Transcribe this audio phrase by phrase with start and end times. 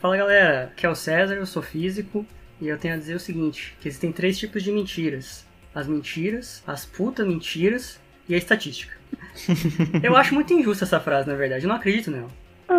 [0.00, 2.24] Fala galera, aqui é o César, eu sou físico
[2.58, 6.62] e eu tenho a dizer o seguinte: que existem três tipos de mentiras: as mentiras,
[6.66, 8.96] as puta mentiras e a estatística.
[10.02, 11.64] eu acho muito injusta essa frase, na verdade.
[11.64, 12.30] Eu não acredito nela.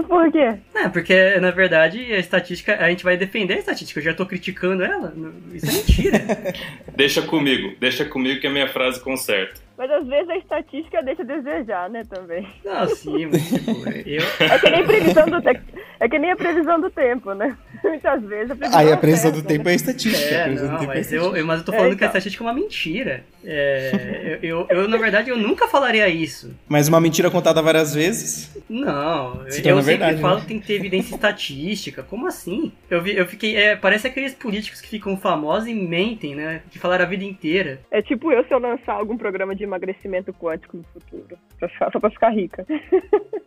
[0.08, 0.58] Por quê?
[0.74, 4.26] É, porque na verdade a estatística, a gente vai defender a estatística, eu já tô
[4.26, 5.14] criticando ela.
[5.54, 6.20] Isso é mentira.
[6.96, 9.60] deixa comigo, deixa comigo que a minha frase conserta.
[9.82, 12.48] Mas às vezes a estatística deixa a desejar, né, também.
[12.64, 13.72] Não, sim, mas tipo,
[14.06, 14.22] eu...
[14.48, 15.60] É que nem previsão do te...
[16.00, 17.58] é que nem a previsão do tempo, né?
[17.90, 19.72] Muitas vezes Aí é a previsão certa, do tempo né?
[19.72, 20.36] é estatística.
[20.36, 21.38] É, não, tempo é mas eu, estatística.
[21.40, 22.18] eu- mas eu tô É, falando que a então.
[22.18, 23.24] estatística é uma mentira.
[23.44, 26.54] É, eu, eu, eu, na verdade, eu nunca falaria isso.
[26.70, 28.56] Mas uma mentira contada várias vezes.
[28.70, 30.42] Não, Se eu sempre verdade, falo né?
[30.42, 32.04] que tem que ter evidência estatística.
[32.04, 32.72] Como assim?
[32.90, 33.56] Eu, vi, eu fiquei.
[33.58, 36.62] é, parece aqueles políticos que ficam famosos e mentem, né?
[36.72, 37.82] Que falaram a vida inteira.
[37.90, 41.38] É tipo eu se eu lançar algum programa de emagrecimento quântico no futuro.
[41.60, 42.66] Ficar- só pra ficar rica.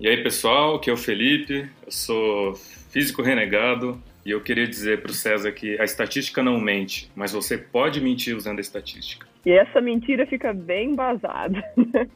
[0.00, 2.54] E aí, pessoal, aqui é o Felipe, eu sou
[2.94, 7.58] físico renegado e eu queria dizer pro César que a estatística não mente, mas você
[7.58, 9.26] pode mentir usando a estatística.
[9.44, 11.60] E essa mentira fica bem embasada.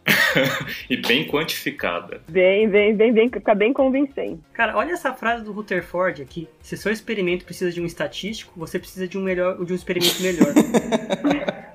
[0.89, 2.21] E bem quantificada.
[2.29, 4.41] Bem, bem, bem, bem, fica bem convincente.
[4.53, 6.47] Cara, olha essa frase do Rutherford aqui.
[6.61, 10.23] Se seu experimento precisa de um estatístico, você precisa de um melhor, de um experimento
[10.23, 10.53] melhor.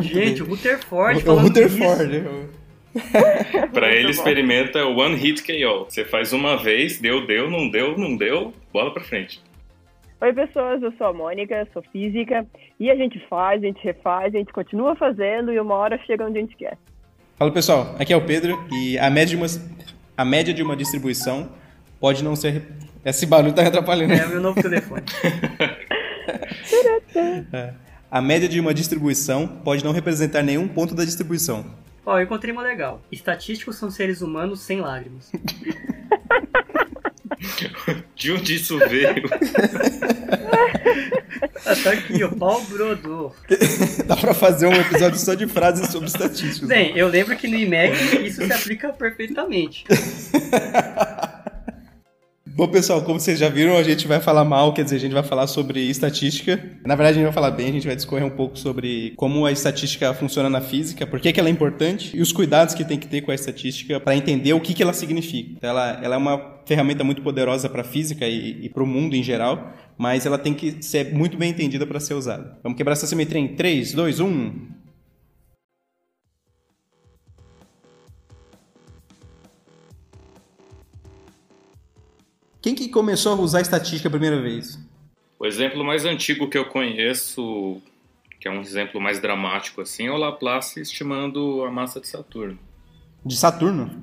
[0.00, 2.16] Gente, o Rutherford O falando Rutherford.
[2.16, 2.28] isso.
[2.30, 2.48] né?
[3.72, 4.10] Pra ele, bom.
[4.10, 5.84] experimenta o One Hit KO.
[5.84, 9.40] Você faz uma vez, deu, deu, não deu, não deu, bola pra frente.
[10.20, 12.46] Oi, pessoas, eu sou a Mônica, sou física.
[12.78, 16.24] E a gente faz, a gente refaz, a gente continua fazendo e uma hora chega
[16.24, 16.78] onde a gente quer.
[17.36, 19.46] Fala pessoal, aqui é o Pedro e a média de uma,
[20.16, 21.50] a média de uma distribuição
[22.00, 22.62] pode não ser.
[23.04, 24.12] Esse barulho tá me atrapalhando.
[24.12, 25.02] É meu novo telefone.
[28.10, 31.66] A média de uma distribuição pode não representar nenhum ponto da distribuição.
[32.06, 33.02] Ó, eu encontrei uma legal.
[33.10, 35.32] Estatísticos são seres humanos sem lágrimas.
[38.14, 39.24] De onde isso veio?
[41.66, 43.34] Ah, tá aqui, ó, Paul Brodor.
[44.06, 46.68] Dá pra fazer um episódio só de frases sobre estatísticas.
[46.68, 49.84] Bem, eu lembro que no IMEG isso se aplica perfeitamente.
[52.56, 55.12] Bom, pessoal, como vocês já viram, a gente vai falar mal, quer dizer, a gente
[55.12, 56.56] vai falar sobre estatística.
[56.86, 59.44] Na verdade, a gente vai falar bem, a gente vai discorrer um pouco sobre como
[59.44, 62.84] a estatística funciona na física, por que, que ela é importante e os cuidados que
[62.84, 65.50] tem que ter com a estatística para entender o que, que ela significa.
[65.56, 68.86] Então, ela, ela é uma ferramenta muito poderosa para a física e, e para o
[68.86, 72.56] mundo em geral, mas ela tem que ser muito bem entendida para ser usada.
[72.62, 74.83] Vamos quebrar essa simetria em 3, 2, 1.
[82.64, 84.78] Quem que começou a usar estatística a primeira vez?
[85.38, 87.82] O exemplo mais antigo que eu conheço,
[88.40, 92.58] que é um exemplo mais dramático assim, é o Laplace estimando a massa de Saturno.
[93.22, 94.02] De Saturno?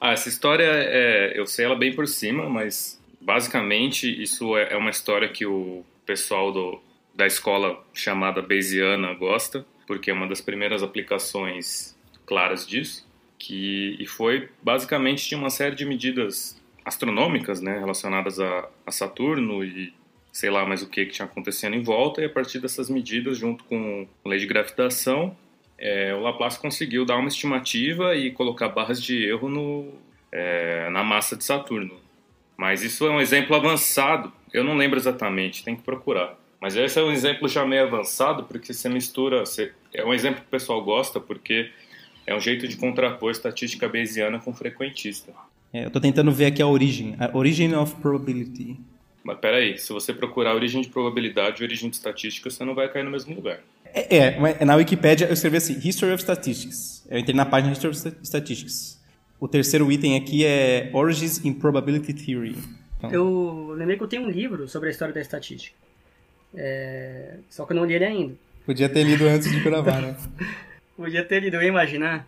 [0.00, 4.76] Ah, essa história, é, eu sei ela bem por cima, mas basicamente isso é é
[4.78, 6.80] uma história que o pessoal do,
[7.14, 13.06] da escola chamada Bayesiana gosta, porque é uma das primeiras aplicações claras disso,
[13.38, 16.57] que e foi basicamente de uma série de medidas
[16.88, 19.92] astronômicas, né, relacionadas a, a Saturno e
[20.32, 23.38] sei lá mais o que que tinha acontecendo em volta, e a partir dessas medidas,
[23.38, 25.36] junto com a lei de gravitação,
[25.76, 29.92] é, o Laplace conseguiu dar uma estimativa e colocar barras de erro no,
[30.30, 31.94] é, na massa de Saturno.
[32.56, 36.36] Mas isso é um exemplo avançado, eu não lembro exatamente, tem que procurar.
[36.60, 39.40] Mas esse é um exemplo já meio avançado, porque você mistura.
[39.46, 41.70] você- é um exemplo que o pessoal gosta, porque
[42.26, 45.32] é um jeito de contrapor estatística bayesiana com frequentista.
[45.72, 47.14] É, eu tô tentando ver aqui a origem.
[47.18, 48.78] A origin of probability.
[49.22, 52.88] Mas peraí, se você procurar origem de probabilidade e origem de estatística, você não vai
[52.90, 53.60] cair no mesmo lugar.
[53.92, 54.16] É,
[54.60, 57.06] é, na Wikipedia eu escrevi assim, History of Statistics.
[57.10, 58.98] Eu entrei na página History of Sta- Statistics.
[59.40, 62.56] O terceiro item aqui é Origins in Probability Theory.
[62.98, 65.76] Então, Eu lembrei que eu tenho um livro sobre a história da estatística.
[66.54, 68.34] É, Só que eu não li ele ainda.
[68.64, 70.16] Podia ter lido antes de gravar, né?
[70.96, 72.26] Podia ter lido, eu ia imaginar.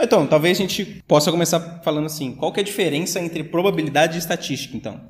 [0.00, 4.14] Então, talvez a gente possa começar falando assim, qual que é a diferença entre probabilidade
[4.16, 5.00] e estatística, então?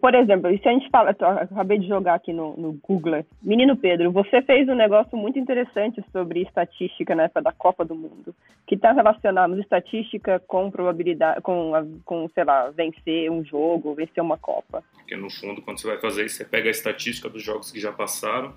[0.00, 3.76] Por exemplo, se a gente fala, eu acabei de jogar aqui no, no Google, menino
[3.76, 8.34] Pedro, você fez um negócio muito interessante sobre estatística na época da Copa do Mundo,
[8.66, 14.22] que está relacionado estatística com probabilidade, com, a- com, sei lá, vencer um jogo, vencer
[14.22, 14.82] uma Copa.
[14.96, 17.78] Porque no fundo, quando você vai fazer isso, você pega a estatística dos jogos que
[17.78, 18.54] já passaram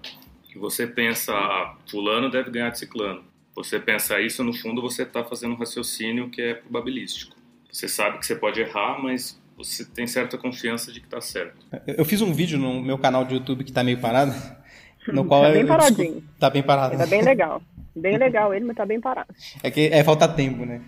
[0.55, 3.21] e você pensa, ah, fulano deve ganhar de ciclano.
[3.57, 7.35] Você pensa isso, no fundo, você está fazendo um raciocínio que é probabilístico.
[7.71, 11.65] Você sabe que você pode errar, mas você tem certa confiança de que está certo.
[11.87, 14.31] Eu eu fiz um vídeo no meu canal de YouTube que tá meio parado,
[15.11, 16.23] no qual Tá bem eu discu- paradinho.
[16.39, 16.91] Tá bem parado.
[16.93, 17.61] Ainda bem legal.
[17.97, 19.33] Bem legal ele, mas tá bem parado.
[19.63, 20.81] É que é falta tempo, né?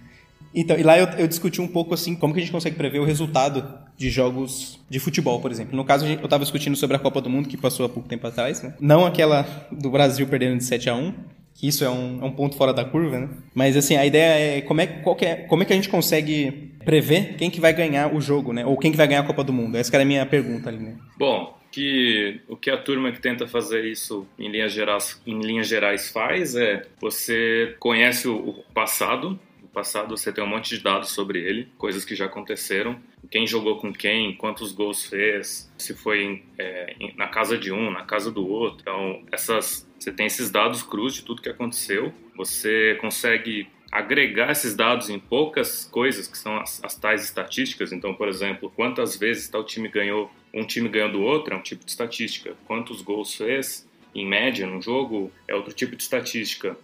[0.53, 2.99] Então, e lá eu, eu, discuti um pouco assim, como que a gente consegue prever
[2.99, 5.75] o resultado de jogos de futebol, por exemplo.
[5.75, 8.27] No caso, eu estava discutindo sobre a Copa do Mundo, que passou há pouco tempo
[8.27, 8.75] atrás, né?
[8.79, 11.13] Não aquela do Brasil perdendo de 7 a 1
[11.59, 13.29] que isso é um, é um ponto fora da curva, né?
[13.53, 16.71] Mas assim, a ideia é como é, qual é como é que a gente consegue
[16.85, 18.65] prever quem que vai ganhar o jogo, né?
[18.65, 19.75] Ou quem que vai ganhar a Copa do Mundo?
[19.75, 20.95] Essa era a minha pergunta ali, né?
[21.17, 25.67] Bom, que o que a turma que tenta fazer isso em linhas gerais, em linhas
[25.67, 29.37] gerais faz é você conhece o passado
[29.79, 32.99] passado você tem um monte de dados sobre ele, coisas que já aconteceram,
[33.31, 38.03] quem jogou com quem, quantos gols fez, se foi é, na casa de um, na
[38.03, 38.79] casa do outro.
[38.81, 42.13] Então, essas, você tem esses dados crus de tudo que aconteceu.
[42.35, 47.93] Você consegue agregar esses dados em poucas coisas que são as, as tais estatísticas.
[47.93, 51.61] Então, por exemplo, quantas vezes tal time ganhou, um time ganhou do outro é um
[51.61, 52.53] tipo de estatística.
[52.65, 56.75] Quantos gols fez em média num jogo é outro tipo de estatística.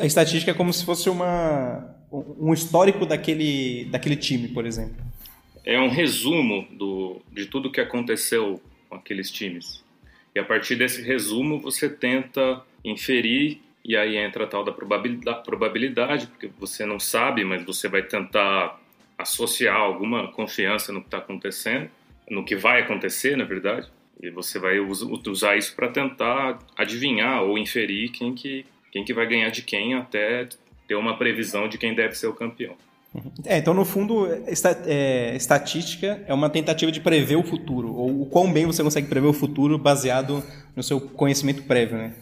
[0.00, 4.96] A estatística é como se fosse uma, um histórico daquele, daquele time, por exemplo.
[5.64, 9.84] É um resumo do, de tudo que aconteceu com aqueles times.
[10.34, 16.26] E a partir desse resumo você tenta inferir, e aí entra a tal da probabilidade,
[16.26, 18.80] porque você não sabe, mas você vai tentar
[19.18, 21.88] associar alguma confiança no que está acontecendo,
[22.28, 23.88] no que vai acontecer, na verdade.
[24.22, 29.26] E você vai usar isso para tentar adivinhar ou inferir quem que, quem que vai
[29.26, 30.48] ganhar de quem até
[30.86, 32.74] ter uma previsão de quem deve ser o campeão.
[33.44, 38.22] É, então no fundo, esta, é, estatística é uma tentativa de prever o futuro, ou
[38.22, 40.42] o quão bem você consegue prever o futuro baseado
[40.74, 42.14] no seu conhecimento prévio, né?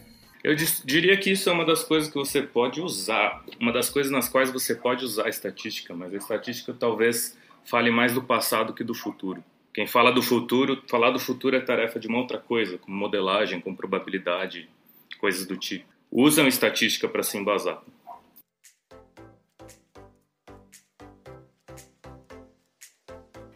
[0.43, 4.13] Eu diria que isso é uma das coisas que você pode usar, uma das coisas
[4.13, 7.35] nas quais você pode usar a estatística, mas a estatística talvez
[7.65, 9.43] fale mais do passado que do futuro.
[9.73, 13.59] Quem fala do futuro, falar do futuro é tarefa de uma outra coisa, como modelagem,
[13.59, 14.69] com probabilidade,
[15.19, 15.87] coisas do tipo.
[16.13, 17.83] Usam estatística para se embasar.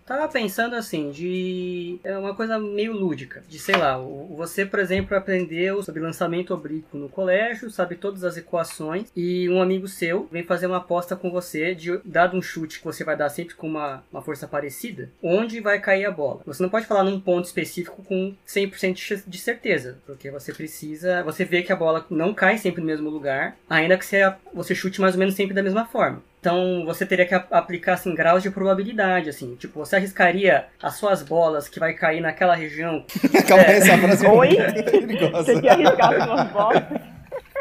[0.08, 2.00] Tava pensando assim, de.
[2.02, 3.42] É uma coisa meio lúdica.
[3.46, 8.38] De, sei lá, você, por exemplo, aprendeu sobre lançamento oblíquo no colégio, sabe todas as
[8.38, 12.78] equações, e um amigo seu vem fazer uma aposta com você, de dado um chute
[12.78, 16.40] que você vai dar sempre com uma, uma força parecida, onde vai cair a bola.
[16.46, 21.22] Você não pode falar num ponto específico com 100% de certeza, porque você precisa.
[21.24, 24.74] Você vê que a bola não cai sempre no mesmo lugar, ainda que você, você
[24.74, 26.22] chute mais ou menos sempre da mesma forma.
[26.48, 29.54] Então você teria que aplicar assim, graus de probabilidade, assim.
[29.56, 33.04] Tipo, você arriscaria as suas bolas que vai cair naquela região.
[33.46, 33.76] Calma é...
[33.76, 34.56] essa frase é Oi?
[35.32, 36.82] Você quer arriscar as suas bolas?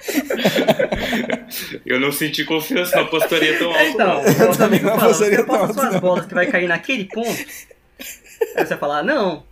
[1.85, 3.83] eu não senti confiança na apostaria tão alta.
[3.83, 5.73] Então, eu também não apostaria tão alta.
[5.73, 7.27] Você suas bolas que vai cair naquele ponto?
[7.27, 9.43] Aí você vai falar, não.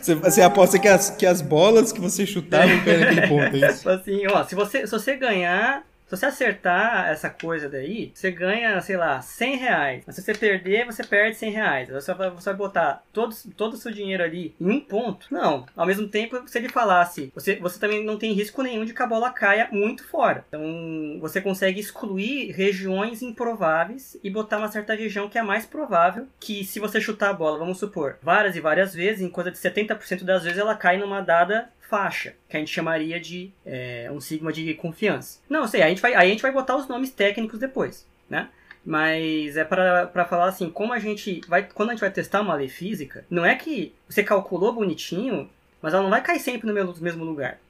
[0.00, 3.56] Você, você aposta que as, que as bolas que você chutar vão cair naquele ponto,
[3.56, 3.88] é isso?
[3.90, 8.80] Assim, ó, se você, se você ganhar, se você acertar essa coisa daí, você ganha,
[8.80, 10.04] sei lá, 100 reais.
[10.06, 11.88] Mas se você perder, você perde 100 reais.
[11.88, 15.26] Você vai, você vai botar todo, todo o seu dinheiro ali em um ponto?
[15.30, 15.66] Não.
[15.74, 19.02] Ao mesmo tempo, se ele falasse, você, você também não tem risco nenhum de que
[19.02, 20.44] a bola caia muito fora.
[20.48, 26.26] Então, você consegue excluir regiões improváveis e botar uma certa região que é mais provável
[26.38, 29.58] que se você chutar a bola, vamos supor, várias e várias vezes, em coisa de
[29.58, 34.20] 70% das vezes ela cai numa dada faixa, que a gente chamaria de é, um
[34.20, 35.38] sigma de confiança.
[35.48, 38.48] Não, sei, a, gente vai, aí a gente vai botar os nomes técnicos depois, né?
[38.84, 41.62] Mas é para falar assim, como a gente vai.
[41.62, 45.48] Quando a gente vai testar uma lei física, não é que você calculou bonitinho,
[45.80, 47.60] mas ela não vai cair sempre no mesmo lugar.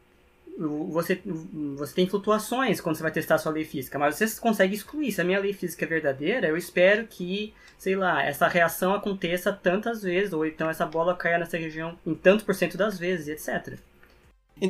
[0.57, 1.21] Você,
[1.77, 5.13] você tem flutuações quando você vai testar a sua lei física, mas você consegue excluir.
[5.13, 9.53] Se a minha lei física é verdadeira, eu espero que, sei lá, essa reação aconteça
[9.53, 13.29] tantas vezes, ou então essa bola caia nessa região em tanto por cento das vezes,
[13.29, 13.79] etc.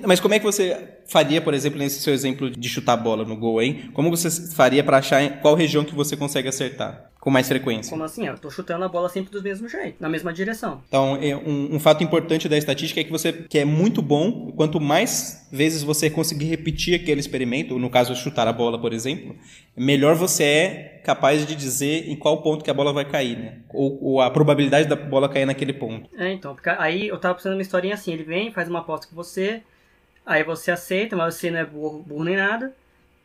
[0.06, 3.24] Mas como é que você faria, por exemplo, nesse seu exemplo de chutar a bola
[3.24, 3.90] no gol, hein?
[3.92, 7.90] Como você faria para achar qual região que você consegue acertar com mais frequência?
[7.90, 8.26] Como assim?
[8.26, 10.82] Eu tô chutando a bola sempre do mesmo jeito, na mesma direção.
[10.88, 14.52] Então, é um, um, fato importante da estatística é que você que é muito bom,
[14.56, 19.36] quanto mais vezes você conseguir repetir aquele experimento, no caso chutar a bola, por exemplo,
[19.76, 23.58] melhor você é capaz de dizer em qual ponto que a bola vai cair, né?
[23.72, 26.08] Ou, ou a probabilidade da bola cair naquele ponto.
[26.16, 29.06] É, então, porque aí eu tava pensando uma historinha assim, ele vem, faz uma aposta
[29.06, 29.62] com você,
[30.26, 32.74] Aí você aceita, mas você não é burro, burro nem nada.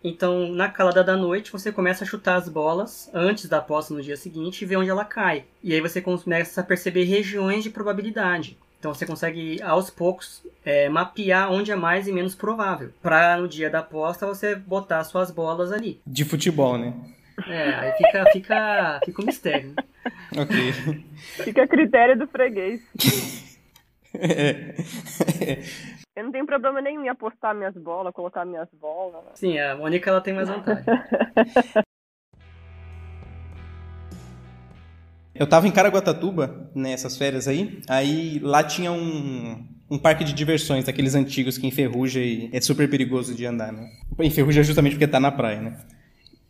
[0.04, 4.02] Então, na calada da noite, você começa a chutar as bolas antes da aposta no
[4.02, 5.44] dia seguinte e ver onde ela cai.
[5.62, 8.58] E aí você começa a perceber regiões de probabilidade.
[8.80, 12.92] Então você consegue, aos poucos, é, mapear onde é mais e menos provável.
[13.02, 16.00] Pra no dia da aposta você botar suas bolas ali.
[16.08, 16.94] De futebol, né?
[17.48, 19.70] É, aí fica, fica, fica um mistério.
[19.70, 19.84] Né?
[20.42, 21.04] ok.
[21.44, 22.82] Fica a critério do freguês.
[24.14, 24.76] é.
[26.20, 29.24] Eu não tenho problema nenhum em apostar minhas bolas, colocar minhas bolas.
[29.36, 30.84] Sim, a Mônica ela tem mais vantagem.
[35.34, 40.84] Eu tava em Caraguatatuba nessas férias aí, aí lá tinha um, um parque de diversões,
[40.84, 43.90] daqueles antigos que enferruja e é super perigoso de andar, né?
[44.20, 45.78] Enferruja justamente porque tá na praia, né?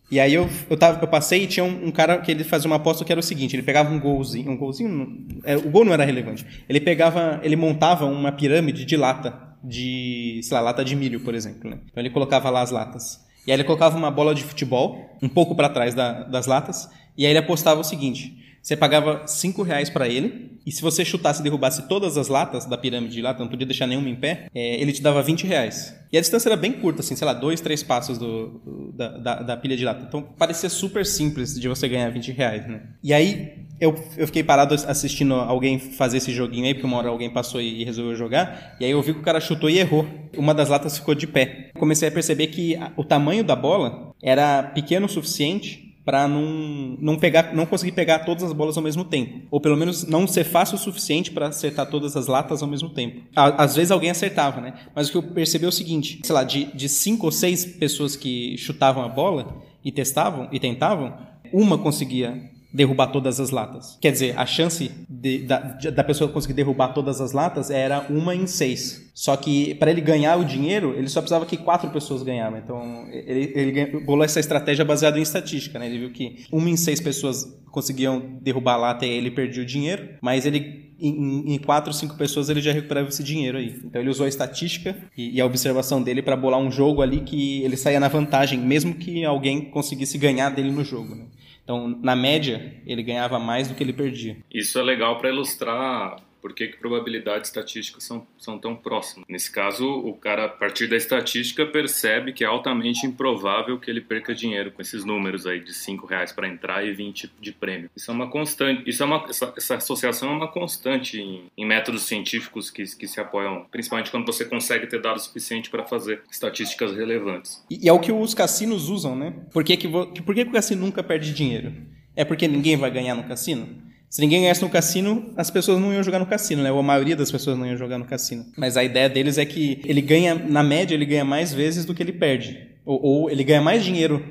[0.10, 2.66] E aí eu, eu, tava, eu passei e tinha um, um, cara que ele fazia
[2.66, 5.86] uma aposta que era o seguinte, ele pegava um golzinho, um golzinho, é, o gol
[5.86, 6.44] não era relevante.
[6.68, 11.36] Ele pegava, ele montava uma pirâmide de lata, de, sei lá, lata de milho, por
[11.36, 11.80] exemplo, né?
[11.86, 13.26] Então ele colocava lá as latas.
[13.46, 16.90] E aí ele colocava uma bola de futebol, um pouco para trás da, das latas,
[17.18, 21.04] e aí ele apostava o seguinte, você pagava 5 reais para ele, e se você
[21.04, 24.46] chutasse e derrubasse todas as latas da pirâmide lá, não podia deixar nenhuma em pé,
[24.54, 26.00] é, ele te dava 20 reais.
[26.12, 29.36] E a distância era bem curta, assim, sei lá, dois, três passos do, da, da,
[29.42, 30.06] da, pilha de lata.
[30.08, 32.84] Então parecia super simples de você ganhar 20 reais, né?
[33.04, 37.10] E aí eu, eu fiquei parado assistindo alguém fazer esse joguinho aí, porque uma hora
[37.10, 40.06] alguém passou e resolveu jogar, e aí eu vi que o cara chutou e errou.
[40.38, 41.72] Uma das latas ficou de pé.
[41.74, 47.18] Comecei a perceber que o tamanho da bola era pequeno o suficiente para não, não
[47.18, 50.44] pegar, não conseguir pegar todas as bolas ao mesmo tempo, ou pelo menos não ser
[50.44, 53.22] fácil o suficiente para acertar todas as latas ao mesmo tempo.
[53.36, 54.74] Às vezes alguém acertava, né?
[54.96, 57.66] Mas o que eu percebi é o seguinte, sei lá, de, de cinco ou seis
[57.66, 61.16] pessoas que chutavam a bola e testavam e tentavam,
[61.54, 63.98] uma conseguia derrubar todas as latas.
[64.00, 68.36] Quer dizer, a chance de, da, da pessoa conseguir derrubar todas as latas era uma
[68.36, 69.10] em seis.
[69.14, 72.60] Só que para ele ganhar o dinheiro, ele só precisava que quatro pessoas ganhavam.
[72.60, 75.80] Então ele, ele bolou essa estratégia baseada em estatística.
[75.80, 75.88] Né?
[75.88, 79.66] Ele viu que uma em seis pessoas conseguiam derrubar a lata e ele perdia o
[79.66, 83.80] dinheiro, mas ele em, em quatro, cinco pessoas ele já recuperava esse dinheiro aí.
[83.84, 87.22] Então ele usou a estatística e, e a observação dele para bolar um jogo ali
[87.22, 91.16] que ele saía na vantagem, mesmo que alguém conseguisse ganhar dele no jogo.
[91.16, 91.26] Né?
[91.70, 94.38] Então, na média, ele ganhava mais do que ele perdia.
[94.52, 99.26] Isso é legal para ilustrar por que, que probabilidades estatísticas são, são tão próximas.
[99.30, 104.02] Nesse caso, o cara, a partir da estatística, percebe que é altamente improvável que ele
[104.02, 107.90] perca dinheiro com esses números aí de 5 reais para entrar e 20 de prêmio.
[107.96, 111.66] Isso é uma constante, isso é uma, essa, essa associação é uma constante em, em,
[111.66, 116.22] métodos científicos que, que se apoiam, principalmente quando você consegue ter dados suficientes para fazer
[116.32, 117.64] estatísticas relevantes.
[117.70, 119.34] E, e, é o que os cassinos usam, né?
[119.52, 121.74] Por que, que, por que, que o cassino nunca perde dinheiro?
[122.16, 123.89] É porque ninguém vai ganhar no cassino?
[124.10, 126.72] Se ninguém ganhasse no cassino, as pessoas não iam jogar no cassino, né?
[126.72, 128.46] Ou a maioria das pessoas não iam jogar no cassino.
[128.58, 131.94] Mas a ideia deles é que ele ganha, na média, ele ganha mais vezes do
[131.94, 132.70] que ele perde.
[132.84, 134.26] Ou, ou ele ganha mais dinheiro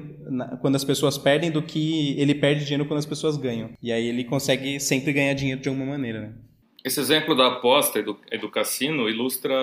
[0.61, 3.70] quando as pessoas perdem do que ele perde dinheiro quando as pessoas ganham.
[3.80, 6.32] E aí ele consegue sempre ganhar dinheiro de alguma maneira, né?
[6.85, 9.54] Esse exemplo da aposta e do, e do cassino ilustra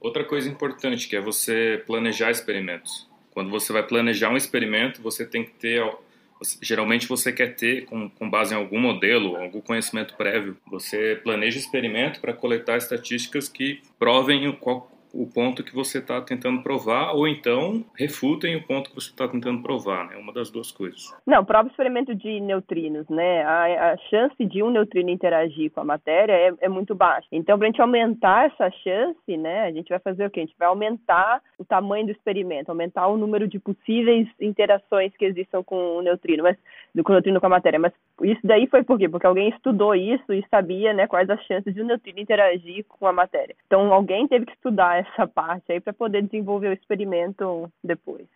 [0.00, 3.08] outra coisa importante, que é você planejar experimentos.
[3.30, 5.82] Quando você vai planejar um experimento, você tem que ter
[6.60, 11.58] geralmente você quer ter, com, com base em algum modelo, algum conhecimento prévio, você planeja
[11.58, 17.26] experimento para coletar estatísticas que provem qual, o ponto que você está tentando provar, ou
[17.26, 20.16] então refutem o ponto que você está tentando provar, né?
[20.16, 21.14] Uma das duas coisas.
[21.26, 23.42] Não, prova experimento de neutrinos, né?
[23.42, 27.28] A, a chance de um neutrino interagir com a matéria é, é muito baixa.
[27.32, 29.64] Então, para a gente aumentar essa chance, né?
[29.64, 30.40] A gente vai fazer o quê?
[30.40, 35.24] A gente vai aumentar o tamanho do experimento, aumentar o número de possíveis interações que
[35.24, 36.56] existam com o neutrino, mas
[37.02, 37.78] com o neutrino com a matéria.
[37.78, 39.08] Mas isso daí foi por quê?
[39.08, 41.06] Porque alguém estudou isso e sabia, né?
[41.06, 43.54] Quais as chances de um neutrino interagir com a matéria.
[43.66, 48.26] Então, alguém teve que estudar essa parte aí para poder desenvolver o experimento depois.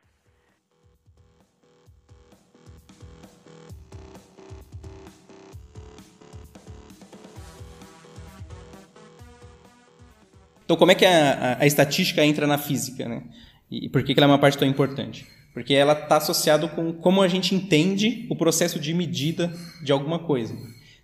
[10.64, 13.25] Então, como é que a, a, a estatística entra na física, né?
[13.69, 15.26] E por que, que ela é uma parte tão importante?
[15.52, 19.52] Porque ela está associada com como a gente entende o processo de medida
[19.83, 20.54] de alguma coisa.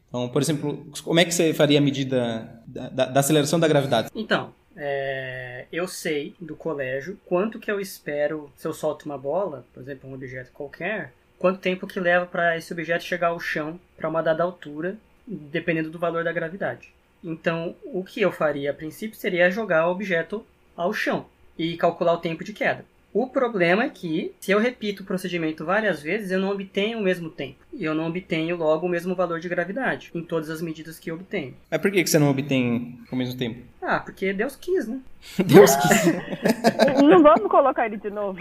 [0.09, 3.69] Então, por exemplo, como é que você faria a medida da, da, da aceleração da
[3.69, 4.09] gravidade?
[4.15, 9.65] Então, é, eu sei do colégio quanto que eu espero se eu solto uma bola,
[9.75, 13.81] por exemplo, um objeto qualquer, quanto tempo que leva para esse objeto chegar ao chão
[13.97, 16.93] para uma dada altura, dependendo do valor da gravidade.
[17.25, 21.27] Então, o que eu faria a princípio seria jogar o objeto ao chão
[21.59, 22.85] e calcular o tempo de queda.
[23.19, 27.03] O problema é que, se eu repito o procedimento várias vezes, eu não obtenho o
[27.03, 27.57] mesmo tempo.
[27.73, 31.11] E eu não obtenho logo o mesmo valor de gravidade em todas as medidas que
[31.11, 31.55] eu obtenho.
[31.71, 33.63] Mas por que você não obtém o mesmo tempo?
[33.81, 35.01] Ah, porque Deus quis, né?
[35.47, 36.13] Deus quis.
[37.03, 38.39] não vamos colocar ele de novo.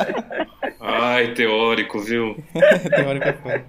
[0.80, 2.42] Ai, teórico, viu?
[2.88, 3.66] teórico é foda.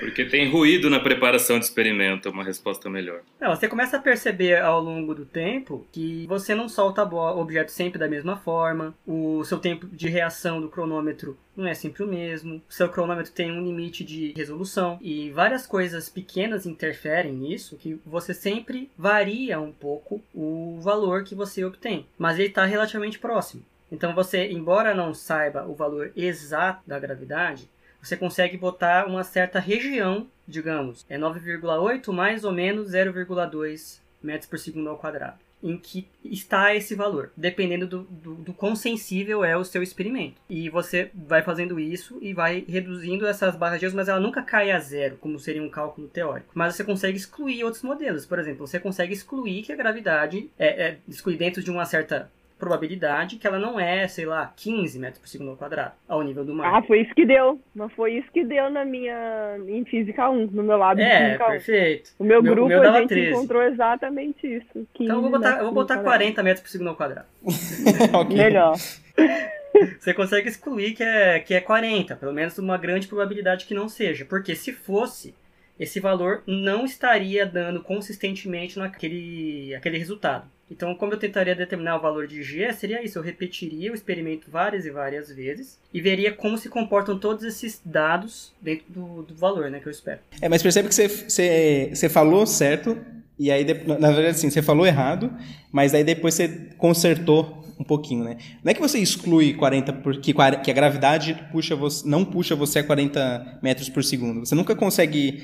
[0.00, 3.20] Porque tem ruído na preparação de experimento, é uma resposta melhor.
[3.40, 7.70] Não, você começa a perceber ao longo do tempo que você não solta o objeto
[7.70, 12.06] sempre da mesma forma, o seu tempo de reação do cronômetro não é sempre o
[12.06, 17.76] mesmo, o seu cronômetro tem um limite de resolução e várias coisas pequenas interferem nisso
[17.76, 23.18] que você sempre varia um pouco o valor que você obtém, mas ele está relativamente
[23.18, 23.62] próximo.
[23.92, 27.68] Então você, embora não saiba o valor exato da gravidade,
[28.02, 34.58] você consegue botar uma certa região, digamos, é 9,8 mais ou menos 0,2 metros por
[34.58, 39.56] segundo ao quadrado, em que está esse valor, dependendo do, do, do quão sensível é
[39.56, 40.40] o seu experimento.
[40.48, 44.42] E você vai fazendo isso e vai reduzindo essas barras de erro, mas ela nunca
[44.42, 46.50] cai a zero, como seria um cálculo teórico.
[46.54, 48.26] Mas você consegue excluir outros modelos.
[48.26, 52.30] Por exemplo, você consegue excluir que a gravidade é, é excluir dentro de uma certa
[52.60, 56.44] probabilidade que ela não é, sei lá, 15 metros por segundo ao quadrado, ao nível
[56.44, 56.72] do mar.
[56.72, 57.60] Ah, foi isso que deu.
[57.74, 59.56] Não foi isso que deu na minha.
[59.66, 61.50] em Física 1, no meu lado é, de Física 1.
[61.50, 62.10] perfeito.
[62.18, 63.30] O meu, meu grupo meu a gente 13.
[63.30, 64.86] encontrou exatamente isso.
[65.00, 67.26] Então eu vou botar, eu vou botar 40 metros por segundo ao quadrado.
[68.20, 68.36] okay.
[68.36, 68.76] Melhor.
[69.98, 73.88] Você consegue excluir que é, que é 40, pelo menos uma grande probabilidade que não
[73.88, 74.24] seja.
[74.24, 75.34] Porque se fosse,
[75.78, 80.46] esse valor não estaria dando consistentemente naquele aquele resultado.
[80.70, 83.18] Então, como eu tentaria determinar o valor de G, seria isso.
[83.18, 87.80] Eu repetiria o experimento várias e várias vezes e veria como se comportam todos esses
[87.84, 90.20] dados dentro do, do valor né, que eu espero.
[90.40, 92.96] É, mas percebe que você, falou certo
[93.38, 95.32] e aí, na verdade, assim, você falou errado,
[95.72, 98.36] mas aí depois você consertou um pouquinho, né?
[98.62, 102.80] Não é que você exclui 40 porque que a gravidade puxa você, não puxa você
[102.80, 104.40] a 40 metros por segundo.
[104.40, 105.42] Você nunca consegue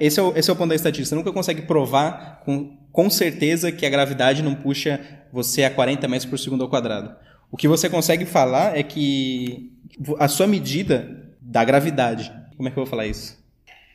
[0.00, 1.08] esse é, o, esse é o ponto da estatística.
[1.08, 5.00] Você nunca consegue provar com, com certeza que a gravidade não puxa
[5.32, 7.14] você a 40 metros por segundo ao quadrado.
[7.50, 9.72] O que você consegue falar é que
[10.18, 12.32] a sua medida da gravidade.
[12.56, 13.38] Como é que eu vou falar isso?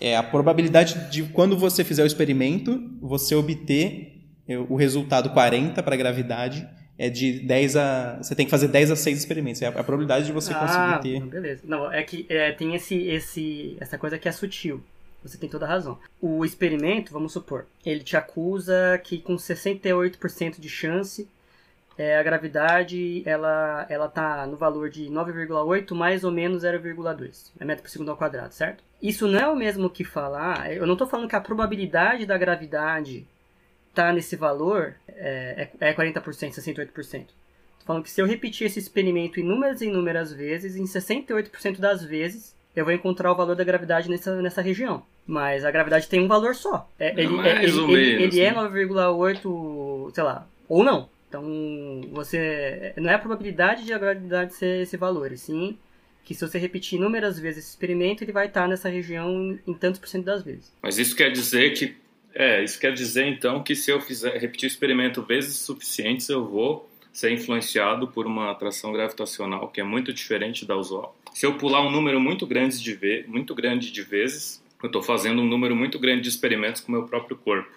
[0.00, 4.14] É a probabilidade de quando você fizer o experimento, você obter
[4.68, 6.66] o resultado 40 para a gravidade
[6.98, 8.16] é de 10 a.
[8.16, 9.62] Você tem que fazer 10 a 6 experimentos.
[9.62, 11.26] É a, a probabilidade de você ah, conseguir ter.
[11.26, 11.62] Beleza.
[11.64, 14.82] Não, é que é, tem esse, esse, essa coisa que é sutil.
[15.22, 15.98] Você tem toda a razão.
[16.20, 21.28] O experimento, vamos supor, ele te acusa que com 68% de chance
[21.96, 27.64] é, a gravidade ela, ela tá no valor de 9,8 mais ou menos 0,2 é
[27.64, 28.84] metro por segundo ao quadrado, certo?
[29.02, 30.72] Isso não é o mesmo que falar.
[30.72, 33.26] Eu não estou falando que a probabilidade da gravidade
[33.98, 36.92] tá nesse valor é, é 40%, 68%.
[36.92, 42.04] Tô falando que se eu repetir esse experimento inúmeras e inúmeras vezes, em 68% das
[42.04, 45.02] vezes, eu vou encontrar o valor da gravidade nessa, nessa região.
[45.26, 46.88] Mas a gravidade tem um valor só.
[46.96, 50.12] É, ele, é, ele, ele, ele é 9,8, né?
[50.14, 51.08] sei lá, ou não.
[51.28, 51.42] Então,
[52.12, 52.92] você.
[52.96, 55.76] Não é a probabilidade de a gravidade ser esse valor, e sim
[56.24, 59.98] que se você repetir inúmeras vezes esse experimento, ele vai estar nessa região em tantos
[59.98, 60.70] por cento das vezes.
[60.82, 61.96] Mas isso quer dizer que
[62.34, 66.46] é, isso quer dizer então que se eu fizer repetir o experimento vezes suficientes, eu
[66.46, 71.16] vou ser influenciado por uma atração gravitacional que é muito diferente da usual.
[71.32, 75.02] Se eu pular um número muito grande de, ve muito grande de vezes, eu estou
[75.02, 77.70] fazendo um número muito grande de experimentos com o meu próprio corpo,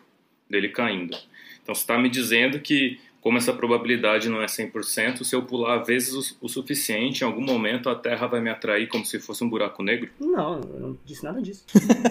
[0.49, 1.17] dele caindo.
[1.63, 5.77] Então você está me dizendo que como essa probabilidade não é 100%, se eu pular
[5.77, 9.49] vezes o, suficiente, em algum momento a Terra vai me atrair como se fosse um
[9.49, 10.09] buraco negro?
[10.19, 11.63] Não, eu não disse nada disso.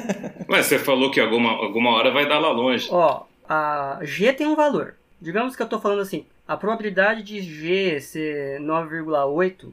[0.49, 2.88] Mas você falou que alguma, alguma hora vai dar lá longe.
[2.90, 4.94] Ó, a G tem um valor.
[5.20, 9.68] Digamos que eu estou falando assim, a probabilidade de G ser 9,8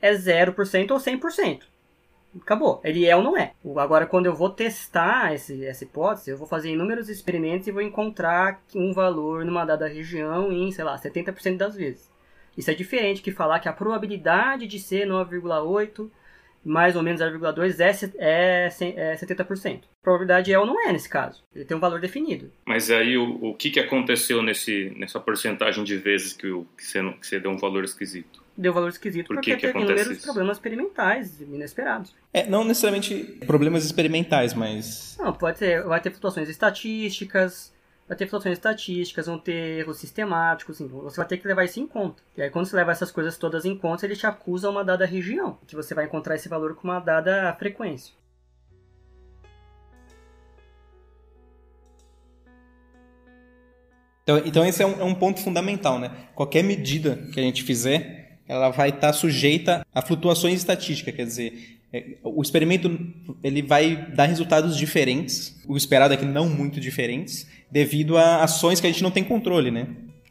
[0.00, 1.62] é 0% ou 100%
[2.40, 2.80] acabou.
[2.84, 3.52] Ele é ou não é.
[3.76, 7.82] Agora, quando eu vou testar esse, essa hipótese, eu vou fazer inúmeros experimentos e vou
[7.82, 12.10] encontrar um valor numa dada região em, sei lá, 70% das vezes.
[12.56, 16.08] Isso é diferente que falar que a probabilidade de ser 9,8
[16.64, 19.82] mais ou menos 0,2 é, é, é 70%.
[19.82, 21.44] A probabilidade é ou não é nesse caso.
[21.54, 22.50] Ele tem um valor definido.
[22.64, 26.84] Mas aí o, o que, que aconteceu nesse, nessa porcentagem de vezes que, o, que,
[26.84, 28.42] você, que você deu um valor esquisito?
[28.56, 32.14] Deu valor esquisito Por porque que teve inúmeros problemas experimentais inesperados.
[32.32, 35.16] É, não necessariamente problemas experimentais, mas.
[35.18, 37.72] Não, pode ter, vai ter flutuações estatísticas,
[38.06, 41.80] vai ter flutuações estatísticas, vão ter erros sistemáticos, assim, você vai ter que levar isso
[41.80, 42.22] em conta.
[42.36, 45.04] E aí quando você leva essas coisas todas em conta, ele te acusa uma dada
[45.04, 48.14] região, que você vai encontrar esse valor com uma dada frequência.
[54.24, 56.10] Então, então esse é um, é um ponto fundamental, né?
[56.34, 61.78] Qualquer medida que a gente fizer, ela vai estar sujeita a flutuações estatísticas, quer dizer,
[61.92, 62.90] é, o experimento
[63.42, 68.80] ele vai dar resultados diferentes, o esperado é que não muito diferentes, devido a ações
[68.80, 69.88] que a gente não tem controle, né?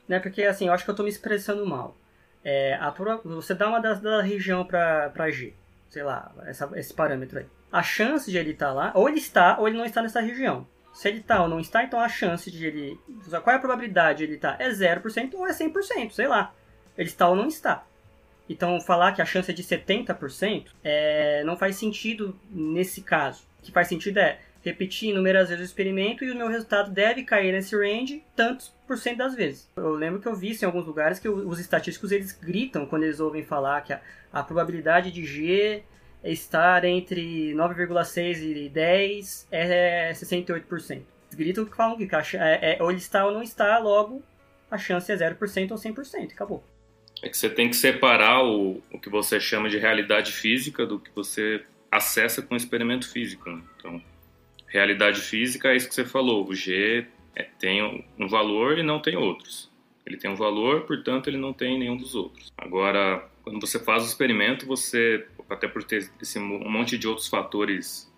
[0.08, 1.96] Né, porque assim, eu acho que eu estou me expressando mal.
[2.44, 5.54] É, a, você dá uma da, da região para G,
[5.90, 7.46] sei lá, essa, esse parâmetro aí.
[7.72, 10.20] A chance de ele estar tá lá, ou ele está, ou ele não está nessa
[10.20, 10.68] região.
[10.94, 13.00] Se ele está ou não está, então a chance de ele.
[13.30, 14.58] Qual é a probabilidade de ele estar?
[14.58, 14.64] Tá?
[14.64, 16.54] É 0% ou é 100%, sei lá.
[16.96, 17.84] Ele está ou não está.
[18.50, 23.44] Então, falar que a chance é de 70% é, não faz sentido nesse caso.
[23.60, 27.24] O que faz sentido é repetir inúmeras vezes o experimento e o meu resultado deve
[27.24, 29.70] cair nesse range tantos por cento das vezes.
[29.76, 33.04] Eu lembro que eu vi isso em alguns lugares que os estatísticos eles gritam quando
[33.04, 34.02] eles ouvem falar que a,
[34.32, 35.84] a probabilidade de G
[36.24, 40.92] estar entre 9,6 e 10 é 68%.
[40.92, 44.24] Eles gritam que falam que é, é, ou ele está ou não está, logo
[44.72, 46.64] a chance é 0% ou 100%, acabou.
[47.24, 51.00] É que você tem que separar o, o que você chama de realidade física do
[51.00, 53.50] que você acessa com o experimento físico.
[53.50, 53.64] Né?
[53.78, 54.04] Então,
[54.68, 56.46] realidade física é isso que você falou.
[56.46, 59.72] O G é, tem um valor e não tem outros.
[60.06, 62.52] Ele tem um valor, portanto, ele não tem nenhum dos outros.
[62.58, 67.30] Agora, quando você faz o experimento, você, até por ter esse, um monte de outros
[67.30, 68.12] fatores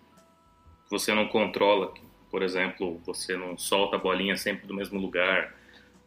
[0.84, 1.94] que você não controla,
[2.28, 5.54] por exemplo, você não solta a bolinha sempre do mesmo lugar,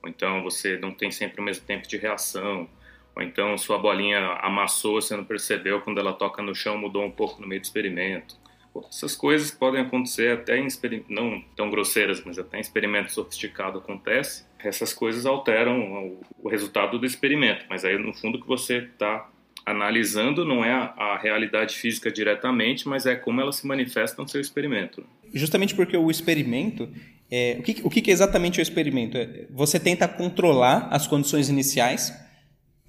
[0.03, 2.69] ou então você não tem sempre o mesmo tempo de reação,
[3.19, 7.11] ou então sua bolinha amassou, você não percebeu, quando ela toca no chão mudou um
[7.11, 8.39] pouco no meio do experimento.
[8.87, 10.67] Essas coisas podem acontecer até em
[11.09, 14.45] não tão grosseiras, mas até em experimentos sofisticados acontece.
[14.57, 19.29] Essas coisas alteram o, resultado do experimento, mas aí no fundo que você está
[19.65, 24.39] analisando não é a, realidade física diretamente, mas é como ela se manifesta no seu
[24.39, 25.03] experimento.
[25.33, 26.87] Justamente porque o experimento,
[27.29, 29.17] é, o, que, o que é exatamente o experimento?
[29.17, 32.13] É, você tenta controlar as condições iniciais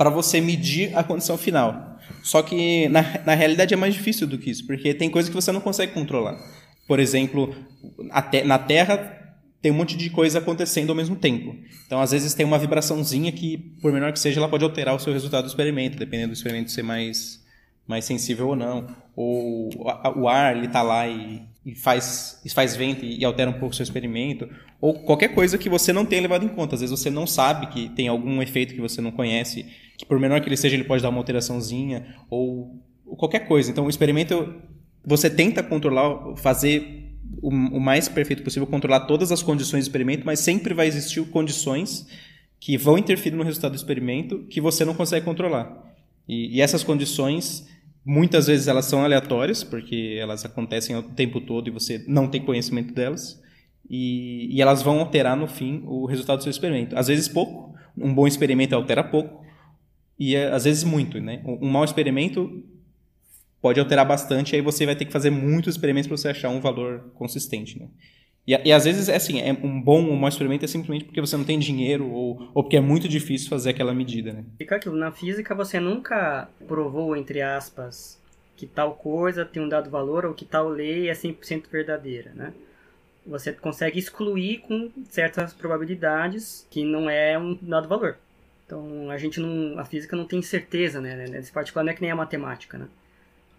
[0.00, 1.98] para você medir a condição final.
[2.22, 5.34] Só que na, na realidade é mais difícil do que isso, porque tem coisas que
[5.34, 6.38] você não consegue controlar.
[6.88, 7.54] Por exemplo,
[8.30, 8.96] te, na Terra
[9.60, 11.54] tem um monte de coisa acontecendo ao mesmo tempo.
[11.84, 14.98] Então, às vezes, tem uma vibraçãozinha que, por menor que seja, ela pode alterar o
[14.98, 17.44] seu resultado do experimento, dependendo do experimento ser mais,
[17.86, 18.86] mais sensível ou não.
[19.14, 19.68] Ou
[20.16, 23.72] o ar, ele está lá e, e, faz, faz vento e, e altera um pouco
[23.72, 24.48] o seu experimento.
[24.80, 26.74] Ou qualquer coisa que você não tenha levado em conta.
[26.74, 29.66] Às vezes, você não sabe que tem algum efeito que você não conhece
[30.00, 33.70] que por menor que ele seja, ele pode dar uma alteraçãozinha, ou, ou qualquer coisa.
[33.70, 34.54] Então, o experimento,
[35.04, 40.24] você tenta controlar, fazer o, o, mais perfeito possível, controlar todas as condições do experimento,
[40.24, 42.06] mas sempre vai existir condições
[42.58, 45.94] que vão interferir no resultado do experimento que você não consegue controlar.
[46.26, 47.68] E, e essas condições,
[48.04, 52.44] muitas vezes elas são aleatórias, porque elas acontecem o tempo todo e você não tem
[52.44, 53.40] conhecimento delas.
[53.88, 56.96] E, e elas vão alterar no fim o resultado do seu experimento.
[56.96, 59.44] Às vezes pouco, um bom experimento altera pouco,
[60.18, 61.42] e é, às vezes muito, né?
[61.44, 62.62] Um mau experimento
[63.60, 66.60] pode alterar bastante, aí você vai ter que fazer muitos experimentos para você achar um
[66.60, 67.88] valor consistente, né?
[68.46, 71.04] E, e, às vezes é assim, é um bom ou um mau experimento é simplesmente
[71.04, 74.44] porque você não tem dinheiro ou, ou porque é muito difícil fazer aquela medida, né?
[74.58, 78.20] Fica aquilo, na física você nunca provou, entre aspas,
[78.56, 82.52] que tal coisa tem um dado valor ou que tal lei é 100% verdadeira, né?
[83.26, 88.16] Você consegue excluir com certas probabilidades que não é um dado valor.
[88.66, 91.26] Então a gente não, a física não tem certeza, né?
[91.28, 92.88] Nesse particular não é que nem a matemática, né?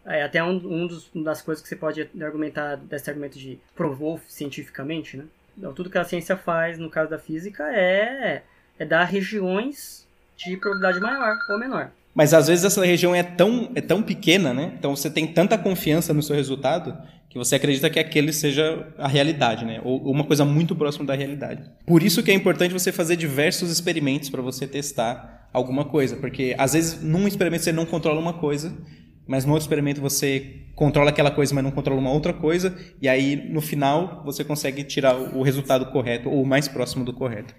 [0.06, 3.60] É até um, um dos, uma das coisas que você pode argumentar desse argumento de
[3.76, 5.26] provou cientificamente, né?
[5.58, 8.42] Então, tudo que a ciência faz, no caso da física, é,
[8.80, 11.92] é dar regiões de probabilidade maior ou menor.
[12.14, 14.74] Mas às vezes essa região é tão, é tão pequena, né?
[14.78, 16.98] Então você tem tanta confiança no seu resultado
[17.30, 19.80] que você acredita que aquele seja a realidade, né?
[19.84, 21.64] Ou uma coisa muito próxima da realidade.
[21.86, 26.56] Por isso que é importante você fazer diversos experimentos para você testar alguma coisa, porque
[26.58, 28.74] às vezes num experimento você não controla uma coisa,
[29.28, 33.08] mas no outro experimento você controla aquela coisa, mas não controla uma outra coisa, e
[33.08, 37.54] aí no final você consegue tirar o resultado correto ou o mais próximo do correto.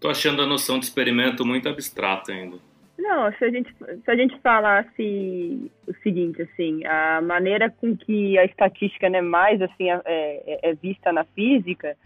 [0.00, 2.56] Tô achando a noção de experimento muito abstrata ainda.
[2.98, 3.72] Não, se a gente,
[4.04, 9.62] se a gente falasse o seguinte, assim, a maneira com que a estatística né, mais
[9.62, 11.96] assim, é, é, é vista na física,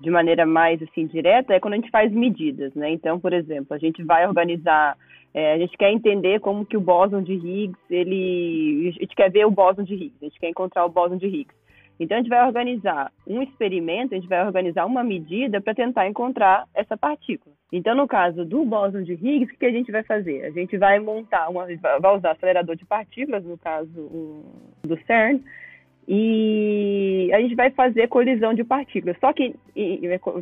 [0.00, 2.90] de maneira mais assim direta, é quando a gente faz medidas, né?
[2.90, 4.96] Então, por exemplo, a gente vai organizar,
[5.34, 9.30] é, a gente quer entender como que o bóson de Higgs, ele, a gente quer
[9.30, 11.60] ver o bóson de Higgs, a gente quer encontrar o bóson de Higgs.
[12.00, 16.08] Então, a gente vai organizar um experimento, a gente vai organizar uma medida para tentar
[16.08, 17.54] encontrar essa partícula.
[17.70, 20.46] Então, no caso do bóson de Higgs, o que a gente vai fazer?
[20.46, 21.66] A gente vai montar, uma,
[22.00, 23.92] vai usar acelerador de partículas, no caso
[24.82, 25.40] do CERN,
[26.12, 29.16] e a gente vai fazer colisão de partículas.
[29.20, 30.00] Só que e,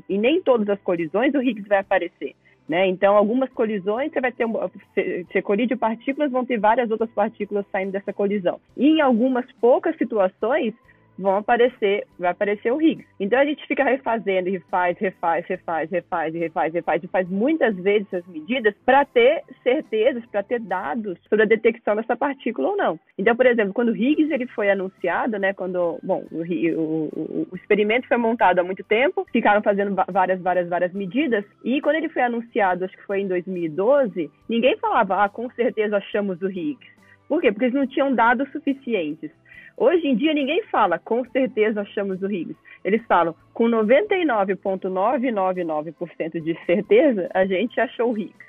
[0.08, 2.34] e nem todas as colisões o Higgs vai aparecer.
[2.66, 2.86] Né?
[2.86, 7.92] Então, algumas colisões você vai ter, você colide partículas, vão ter várias outras partículas saindo
[7.92, 8.58] dessa colisão.
[8.78, 10.72] E em algumas poucas situações,
[11.18, 13.06] vão aparecer, vai aparecer o Higgs.
[13.18, 18.06] Então a gente fica refazendo, refaz, refaz, refaz, refaz, refaz, refaz, e faz muitas vezes
[18.12, 23.00] essas medidas para ter certezas, para ter dados sobre a detecção dessa partícula ou não.
[23.18, 27.56] Então, por exemplo, quando o Higgs ele foi anunciado, né, quando, bom, o, o, o
[27.56, 32.08] experimento foi montado há muito tempo, ficaram fazendo várias, várias, várias medidas, e quando ele
[32.08, 36.98] foi anunciado, acho que foi em 2012, ninguém falava, ah, com certeza achamos o Higgs.
[37.28, 37.52] Por quê?
[37.52, 39.30] Porque eles não tinham dados suficientes.
[39.78, 42.58] Hoje em dia ninguém fala, com certeza achamos o Higgs.
[42.84, 48.48] Eles falam, com 99,999% de certeza, a gente achou o Higgs.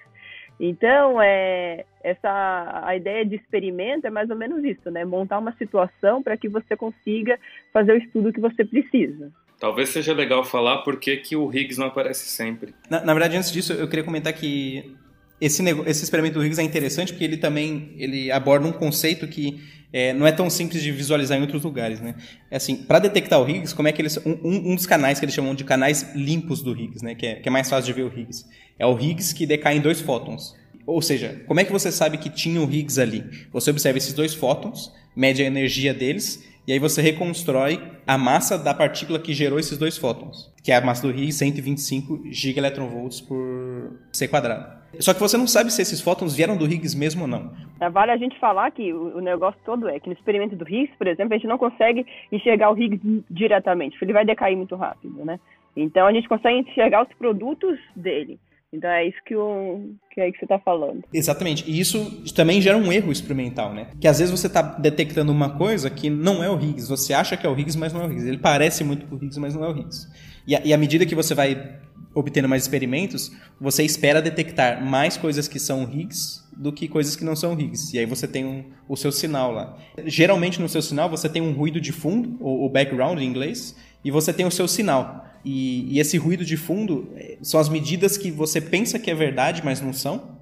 [0.59, 5.05] Então, é, essa, a ideia de experimento é mais ou menos isso, né?
[5.05, 7.39] Montar uma situação para que você consiga
[7.71, 9.31] fazer o estudo que você precisa.
[9.57, 12.73] Talvez seja legal falar por que, que o Higgs não aparece sempre.
[12.89, 14.97] Na, na verdade, antes disso, eu queria comentar que
[15.41, 19.61] esse, esse experimento do Higgs é interessante porque ele também ele aborda um conceito que
[19.91, 22.15] é, não é tão simples de visualizar em outros lugares, né?
[22.51, 25.25] É assim, para detectar o Higgs, como é que eles um, um, dos canais que
[25.25, 27.15] eles chamam de canais limpos do Higgs, né?
[27.15, 28.45] Que é, que é mais fácil de ver o Higgs,
[28.77, 30.55] é o Higgs que decai em dois fótons.
[30.85, 33.23] Ou seja, como é que você sabe que tinha o Higgs ali?
[33.51, 38.55] Você observa esses dois fótons, mede a energia deles e aí você reconstrói a massa
[38.55, 43.21] da partícula que gerou esses dois fótons, que é a massa do Higgs, 125 gigaelectronvolts
[43.21, 44.77] por c quadrado.
[44.99, 47.51] Só que você não sabe se esses fótons vieram do Higgs mesmo ou não.
[47.81, 50.95] É, vale a gente falar que o negócio todo é que no experimento do Higgs,
[50.95, 54.75] por exemplo, a gente não consegue enxergar o Higgs diretamente, porque ele vai decair muito
[54.75, 55.39] rápido, né?
[55.75, 58.39] Então a gente consegue enxergar os produtos dele.
[58.71, 61.03] Então é isso que, o, que é que você está falando.
[61.11, 61.69] Exatamente.
[61.69, 63.87] E isso também gera um erro experimental, né?
[63.99, 66.87] Que às vezes você está detectando uma coisa que não é o Higgs.
[66.87, 68.27] Você acha que é o Higgs, mas não é o Higgs.
[68.27, 70.07] Ele parece muito com o Higgs, mas não é o Higgs.
[70.45, 71.79] E, a, e à medida que você vai
[72.13, 77.23] obtendo mais experimentos, você espera detectar mais coisas que são Higgs do que coisas que
[77.23, 77.95] não são Higgs.
[77.95, 79.77] E aí você tem um, o seu sinal lá.
[80.05, 83.75] Geralmente no seu sinal você tem um ruído de fundo, ou, ou background em inglês,
[84.03, 85.25] e você tem o seu sinal.
[85.43, 89.15] E, e, esse ruído de fundo eh, são as medidas que você pensa que é
[89.15, 90.39] verdade, mas não são.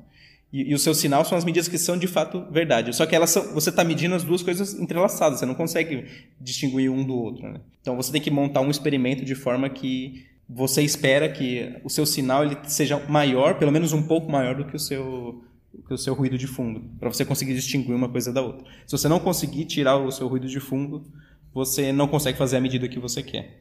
[0.51, 2.95] E, e o seu sinal são as medidas que são de fato verdade.
[2.95, 6.05] Só que elas são, você está medindo as duas coisas entrelaçadas, você não consegue
[6.39, 7.47] distinguir um do outro.
[7.47, 7.60] Né?
[7.81, 12.05] Então você tem que montar um experimento de forma que você espera que o seu
[12.05, 15.43] sinal ele seja maior, pelo menos um pouco maior do que o seu,
[15.86, 18.65] que o seu ruído de fundo, para você conseguir distinguir uma coisa da outra.
[18.86, 21.05] Se você não conseguir tirar o seu ruído de fundo,
[21.53, 23.60] você não consegue fazer a medida que você quer.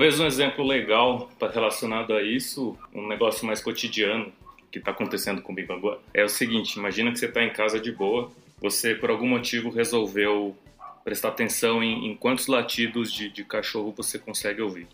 [0.00, 4.32] Talvez um exemplo legal relacionado a isso, um negócio mais cotidiano
[4.72, 7.92] que está acontecendo comigo agora, é o seguinte: imagina que você está em casa de
[7.92, 8.32] boa,
[8.62, 10.56] você por algum motivo resolveu
[11.04, 14.86] prestar atenção em, em quantos latidos de, de, cachorro você consegue ouvir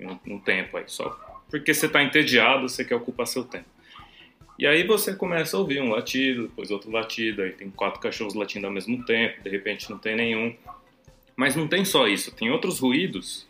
[0.00, 1.08] em um tempo aí, só
[1.48, 3.68] porque você está entediado, você quer ocupar seu tempo.
[4.58, 8.34] E aí você começa a ouvir um latido, depois outro latido, aí tem quatro cachorros
[8.34, 10.52] latindo ao mesmo tempo, de repente não tem nenhum.
[11.36, 13.46] Mas não tem só isso, tem outros ruídos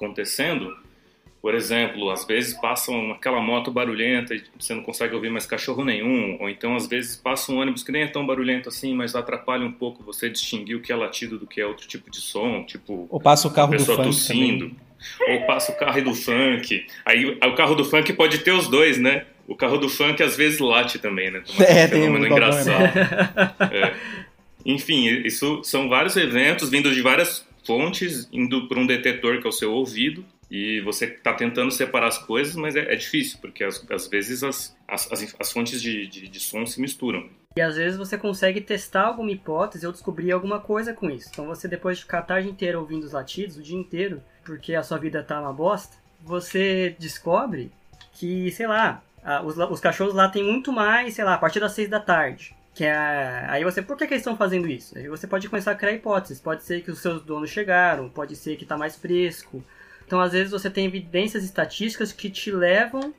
[0.00, 0.74] acontecendo.
[1.42, 5.82] Por exemplo, às vezes passam aquela moto barulhenta e você não consegue ouvir mais cachorro
[5.82, 9.14] nenhum, ou então às vezes passa um ônibus que nem é tão barulhento assim, mas
[9.14, 12.20] atrapalha um pouco você distinguir o que é latido do que é outro tipo de
[12.20, 15.40] som, tipo ou passa o carro pessoa do funk tossindo, também.
[15.40, 16.86] ou passa o carro do funk.
[17.06, 19.24] Aí o carro do funk pode ter os dois, né?
[19.48, 21.42] O carro do funk às vezes late também, né?
[21.60, 22.98] é, tem um engraçado.
[23.72, 23.94] é.
[24.66, 29.48] Enfim, isso são vários eventos vindos de várias fontes indo para um detetor que é
[29.48, 33.62] o seu ouvido e você está tentando separar as coisas, mas é, é difícil, porque
[33.62, 37.28] às, vezes as, as, as fontes de, de, de, som se misturam.
[37.54, 41.28] E às vezes você consegue testar alguma hipótese ou descobrir alguma coisa com isso.
[41.32, 44.74] Então você, depois de ficar a tarde inteira ouvindo os latidos, o dia inteiro, porque
[44.74, 47.70] a sua vida tá uma bosta, você descobre
[48.14, 49.00] que, sei lá,
[49.44, 52.56] os, os cachorros lá têm muito mais, sei lá, a partir das seis da tarde.
[52.80, 53.44] Que é...
[53.48, 54.96] Aí você, por que, que eles estão fazendo isso?
[54.96, 56.40] Aí você pode começar a criar hipóteses.
[56.40, 59.62] Pode ser que os seus donos chegaram, pode ser que está mais fresco.
[60.06, 63.12] Então, às vezes, você tem evidências estatísticas que te levam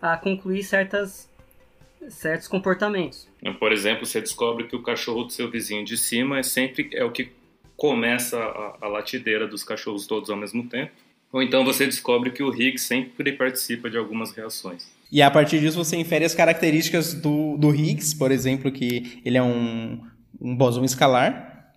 [0.00, 1.28] a concluir certas,
[2.08, 3.26] certos comportamentos.
[3.58, 7.02] Por exemplo, você descobre que o cachorro do seu vizinho de cima é sempre é
[7.02, 7.32] o que
[7.76, 10.92] começa a, a latideira dos cachorros todos ao mesmo tempo.
[11.32, 14.88] Ou então você descobre que o Higgs sempre participa de algumas reações.
[15.10, 19.38] E a partir disso você infere as características do, do Higgs, por exemplo, que ele
[19.38, 20.00] é um,
[20.40, 21.72] um bóson escalar.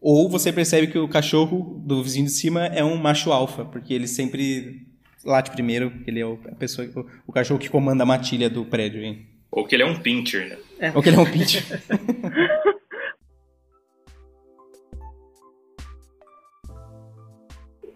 [0.00, 3.92] Ou você percebe que o cachorro do vizinho de cima é um macho alfa, porque
[3.92, 4.86] ele sempre
[5.24, 8.48] late primeiro, porque ele é o, a pessoa, o, o, cachorro que comanda a matilha
[8.48, 9.02] do prédio.
[9.02, 9.26] Hein?
[9.50, 10.56] Ou que ele é um pincher, né?
[10.78, 10.92] É.
[10.94, 11.64] Ou que ele é um pincher.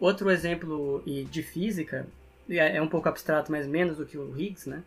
[0.00, 2.08] Outro exemplo de física
[2.50, 4.82] é, é um pouco abstrato, mas menos do que o Higgs, né?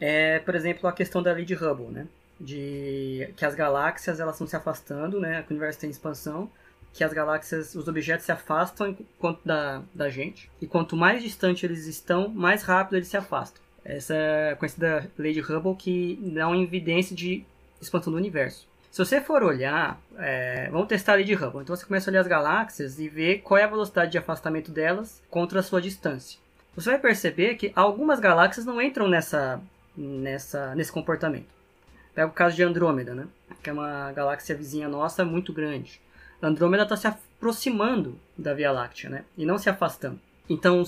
[0.00, 2.06] É, por exemplo, a questão da lei de Hubble, né?
[2.40, 5.42] De que as galáxias elas estão se afastando, né?
[5.42, 6.50] Que o universo tem expansão,
[6.92, 11.64] que as galáxias, os objetos se afastam quanto da, da gente, e quanto mais distante
[11.64, 13.62] eles estão, mais rápido eles se afastam.
[13.84, 17.44] Essa é a conhecida lei de Hubble que dá uma evidência de
[17.80, 18.68] expansão do universo.
[18.90, 21.62] Se você for olhar, é, vamos testar a lei de Hubble.
[21.62, 24.70] Então você começa a olhar as galáxias e ver qual é a velocidade de afastamento
[24.70, 26.38] delas contra a sua distância.
[26.74, 29.60] Você vai perceber que algumas galáxias não entram nessa,
[29.96, 31.46] nessa, nesse comportamento.
[32.14, 33.26] Pega o caso de Andrômeda, né?
[33.62, 36.00] que é uma galáxia vizinha nossa muito grande.
[36.42, 39.24] Andrômeda está se aproximando da Via Láctea, né?
[39.38, 40.18] E não se afastando.
[40.48, 40.82] Então,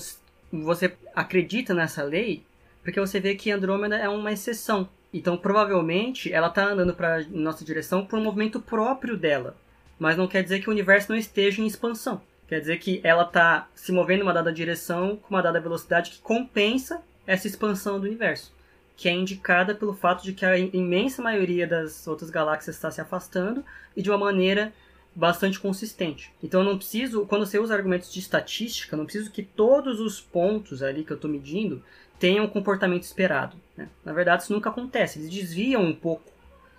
[0.51, 2.43] você acredita nessa lei
[2.83, 4.87] porque você vê que Andrômeda é uma exceção.
[5.13, 9.55] Então, provavelmente, ela está andando para nossa direção por um movimento próprio dela.
[9.97, 12.21] Mas não quer dizer que o universo não esteja em expansão.
[12.47, 16.11] Quer dizer que ela está se movendo em uma dada direção com uma dada velocidade
[16.11, 18.53] que compensa essa expansão do universo.
[18.95, 23.01] Que é indicada pelo fato de que a imensa maioria das outras galáxias está se
[23.01, 24.73] afastando e de uma maneira
[25.15, 26.31] bastante consistente.
[26.43, 30.19] Então eu não preciso, quando você usa argumentos de estatística, não preciso que todos os
[30.19, 31.81] pontos ali que eu estou medindo
[32.19, 33.57] tenham o comportamento esperado.
[33.75, 33.89] Né?
[34.03, 35.19] Na verdade, isso nunca acontece.
[35.19, 36.31] Eles desviam um pouco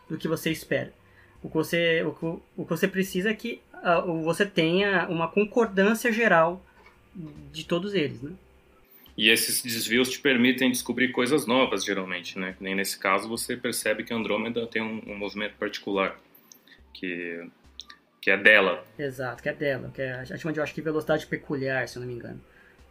[0.09, 0.93] do que você espera.
[1.42, 5.29] O que você, o que, o que você precisa é que uh, você tenha uma
[5.29, 6.64] concordância geral
[7.53, 8.20] de todos eles.
[8.22, 8.33] Né?
[9.16, 12.38] E esses desvios te permitem descobrir coisas novas, geralmente.
[12.38, 12.57] Né?
[12.61, 16.18] Nem nesse caso você percebe que Andrômeda tem um, um movimento particular.
[16.92, 17.46] Que
[18.27, 18.85] que é dela.
[18.99, 21.87] Exato, que é dela, que é, a gente chama de, eu acho que velocidade peculiar,
[21.87, 22.40] se eu não me engano.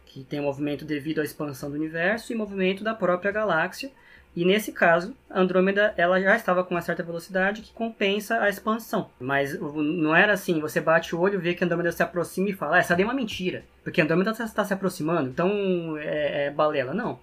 [0.06, 3.90] Que tem um movimento devido à expansão do universo e movimento da própria galáxia.
[4.36, 8.50] E nesse caso, a Andrômeda ela já estava com uma certa velocidade que compensa a
[8.50, 9.08] expansão.
[9.18, 12.52] Mas não era assim, você bate o olho, vê que a Andrômeda se aproxima e
[12.52, 13.64] fala, ah, essa daí é uma mentira.
[13.82, 16.92] Porque a Andrômeda está se aproximando, então é, é balela.
[16.92, 17.18] Não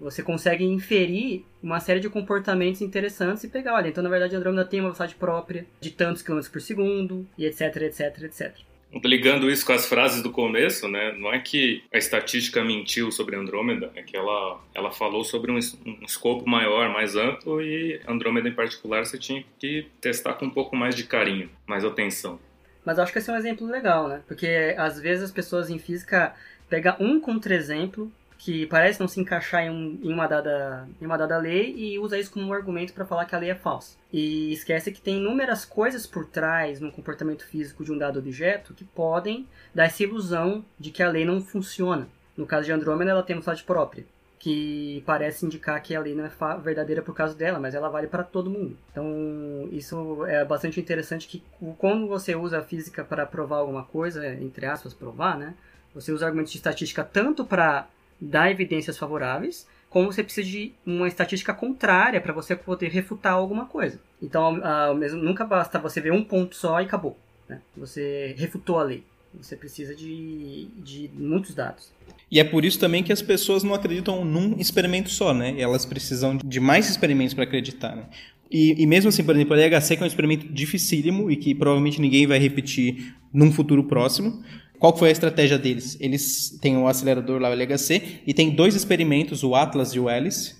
[0.00, 4.38] você consegue inferir uma série de comportamentos interessantes e pegar, olha, então na verdade a
[4.38, 8.56] Andrômeda tem uma velocidade própria de tantos quilômetros por segundo, e etc, etc, etc.
[9.04, 13.36] Ligando isso com as frases do começo, né, não é que a estatística mentiu sobre
[13.36, 18.48] Andrômeda, é que ela, ela falou sobre um, um escopo maior, mais amplo, e Andrômeda
[18.48, 22.40] em particular você tinha que testar com um pouco mais de carinho, mais atenção.
[22.84, 24.22] Mas acho que esse é um exemplo legal, né?
[24.26, 26.34] Porque às vezes as pessoas em física
[26.68, 31.18] pegam um contra-exemplo que parece não se encaixar em, um, em, uma, dada, em uma
[31.18, 33.98] dada lei e usa isso como um argumento para falar que a lei é falsa.
[34.10, 38.72] E esquece que tem inúmeras coisas por trás no comportamento físico de um dado objeto
[38.72, 42.08] que podem dar essa ilusão de que a lei não funciona.
[42.34, 44.06] No caso de Andrômeda, ela tem uma velocidade própria,
[44.38, 46.30] que parece indicar que a lei não é
[46.62, 48.74] verdadeira por causa dela, mas ela vale para todo mundo.
[48.90, 51.42] Então, isso é bastante interessante que
[51.76, 55.52] quando você usa a física para provar alguma coisa, entre aspas, provar, né?
[55.94, 57.86] Você usa argumentos de estatística tanto para
[58.20, 63.66] dá evidências favoráveis, como você precisa de uma estatística contrária para você poder refutar alguma
[63.66, 64.00] coisa.
[64.22, 64.60] Então,
[64.94, 67.18] mesmo, nunca basta você ver um ponto só e acabou.
[67.48, 67.60] Né?
[67.76, 69.04] Você refutou a lei.
[69.34, 71.92] Você precisa de, de muitos dados.
[72.30, 75.60] E é por isso também que as pessoas não acreditam num experimento só, né?
[75.60, 77.94] Elas precisam de mais experimentos para acreditar.
[77.94, 78.04] Né?
[78.50, 81.54] E, e, mesmo assim, por exemplo, a LHC, que é um experimento dificílimo e que
[81.54, 84.42] provavelmente ninguém vai repetir num futuro próximo,
[84.78, 85.96] qual foi a estratégia deles?
[86.00, 90.00] Eles têm o um acelerador lá, o LHC, e tem dois experimentos, o Atlas e
[90.00, 90.54] o Alice,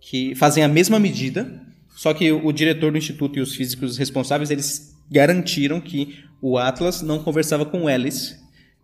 [0.00, 1.60] que fazem a mesma medida,
[1.94, 7.02] só que o diretor do instituto e os físicos responsáveis, eles garantiram que o Atlas
[7.02, 8.36] não conversava com o Alice,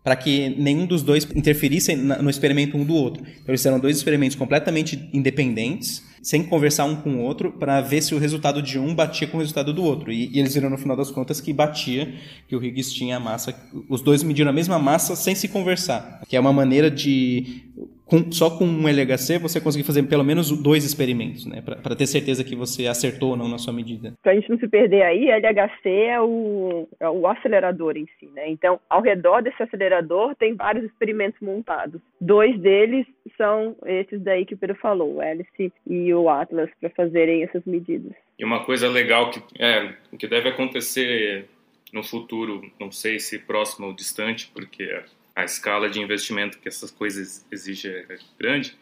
[0.03, 3.23] para que nenhum dos dois interferisse no experimento um do outro.
[3.23, 8.01] Então eles fizeram dois experimentos completamente independentes, sem conversar um com o outro, para ver
[8.01, 10.09] se o resultado de um batia com o resultado do outro.
[10.09, 12.15] E, e, eles viram no final das contas que batia,
[12.47, 13.53] que o Higgs tinha a massa.
[13.89, 17.63] Os dois mediram a mesma massa sem se conversar, que é uma maneira de
[18.05, 21.61] com, só com um LHC você conseguir fazer pelo menos dois experimentos, né?
[21.61, 24.13] Para ter certeza que você acertou ou não na sua medida.
[24.21, 28.27] Para a gente não se perder aí, LHC é o, é o acelerador em si,
[28.33, 28.49] né?
[28.49, 32.01] Então, ao redor desse acelerador tem vários experimentos montados.
[32.19, 33.05] Dois deles
[33.37, 37.63] são esses daí que o Pedro falou, o Alice e o Atlas, para fazerem essas
[37.65, 38.13] medidas.
[38.37, 41.45] E uma coisa legal que, é, que deve acontecer
[41.91, 44.99] no futuro, não sei se próximo ou distante, porque
[45.35, 48.77] a escala de investimento que essas coisas exigem é grande,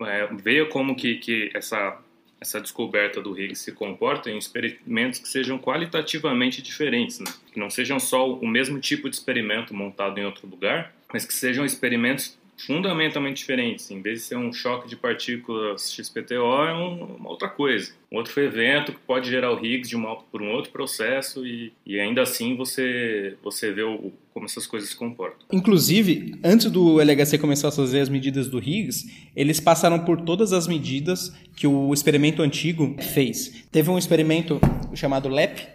[0.00, 1.98] é, veja como que, que essa,
[2.40, 7.32] essa descoberta do Higgs se comporta em experimentos que sejam qualitativamente diferentes, né?
[7.52, 11.34] que não sejam só o mesmo tipo de experimento montado em outro lugar, mas que
[11.34, 13.90] sejam experimentos fundamentalmente diferentes.
[13.90, 17.92] Em vez de ser um choque de partículas XPTO, é um, uma outra coisa.
[18.10, 21.72] Um outro evento que pode gerar o Higgs de uma, por um outro processo e,
[21.86, 25.46] e ainda assim você, você vê o, como essas coisas se comportam.
[25.52, 30.52] Inclusive, antes do LHC começar a fazer as medidas do Higgs, eles passaram por todas
[30.52, 33.66] as medidas que o experimento antigo fez.
[33.70, 34.60] Teve um experimento
[34.94, 35.66] chamado LEP,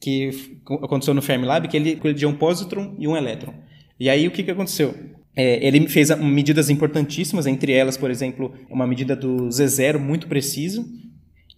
[0.00, 3.54] que aconteceu no Fermilab, que ele colidia um positron e um elétron.
[4.00, 5.21] E aí o que, que aconteceu?
[5.34, 10.84] É, ele fez medidas importantíssimas, entre elas, por exemplo, uma medida do Z0 muito precisa,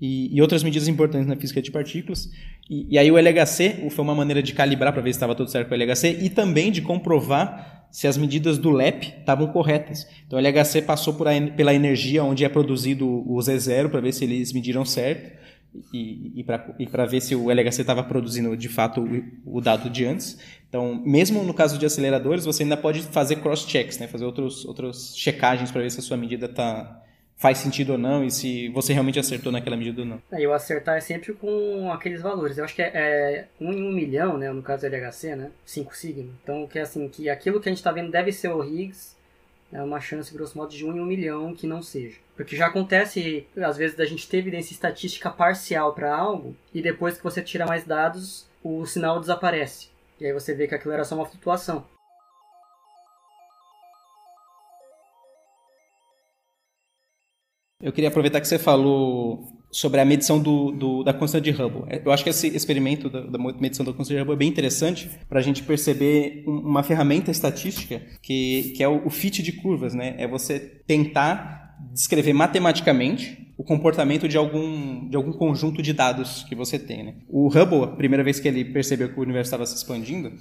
[0.01, 2.29] e, e, outras medidas importantes na física de partículas.
[2.69, 5.51] E, e aí o LHC foi uma maneira de calibrar para ver se estava tudo
[5.51, 10.07] certo com o LHC e também de comprovar se as medidas do LEP estavam corretas.
[10.27, 14.25] Então o LHC passou a, pela energia onde é produzido o Z0 para ver se
[14.25, 15.45] eles mediram certo
[15.93, 16.45] e,
[16.79, 20.39] e para ver se o LHC estava produzindo de fato o, o, dado de antes.
[20.69, 24.07] Então, mesmo no caso de aceleradores, você ainda pode fazer cross-checks, né?
[24.07, 27.03] fazer outros, outras checagens para ver se a sua medida tá,
[27.37, 30.23] faz sentido ou não e se você realmente acertou naquela medida ou não.
[30.33, 32.59] É, e o acertar é sempre com aqueles valores.
[32.59, 34.53] Eu acho que é, é um em um milhão, né?
[34.53, 35.51] no caso do LHC, né?
[35.65, 36.33] 5 sigma.
[36.43, 39.15] Então, que é assim, que aquilo que a gente está vendo deve ser o Higgs,
[39.73, 42.17] é uma chance, grosso modo, de um em um milhão que não seja.
[42.37, 47.17] Porque já acontece, às vezes, da gente ter evidência estatística parcial para algo e depois
[47.17, 49.89] que você tira mais dados, o sinal desaparece.
[50.21, 51.85] E aí você vê que aquilo era só uma flutuação.
[57.81, 61.85] Eu queria aproveitar que você falou sobre a medição do, do, da constante de Hubble.
[62.05, 65.11] Eu acho que esse experimento da, da medição da constante de Hubble é bem interessante
[65.29, 69.93] para a gente perceber uma ferramenta estatística que, que é o, o fit de curvas,
[69.93, 70.15] né?
[70.17, 71.64] É você tentar
[71.95, 77.05] descrever matematicamente o comportamento de algum, de algum conjunto de dados que você tem.
[77.05, 77.15] Né?
[77.29, 80.33] O Hubble, a primeira vez que ele percebeu que o universo estava se expandindo,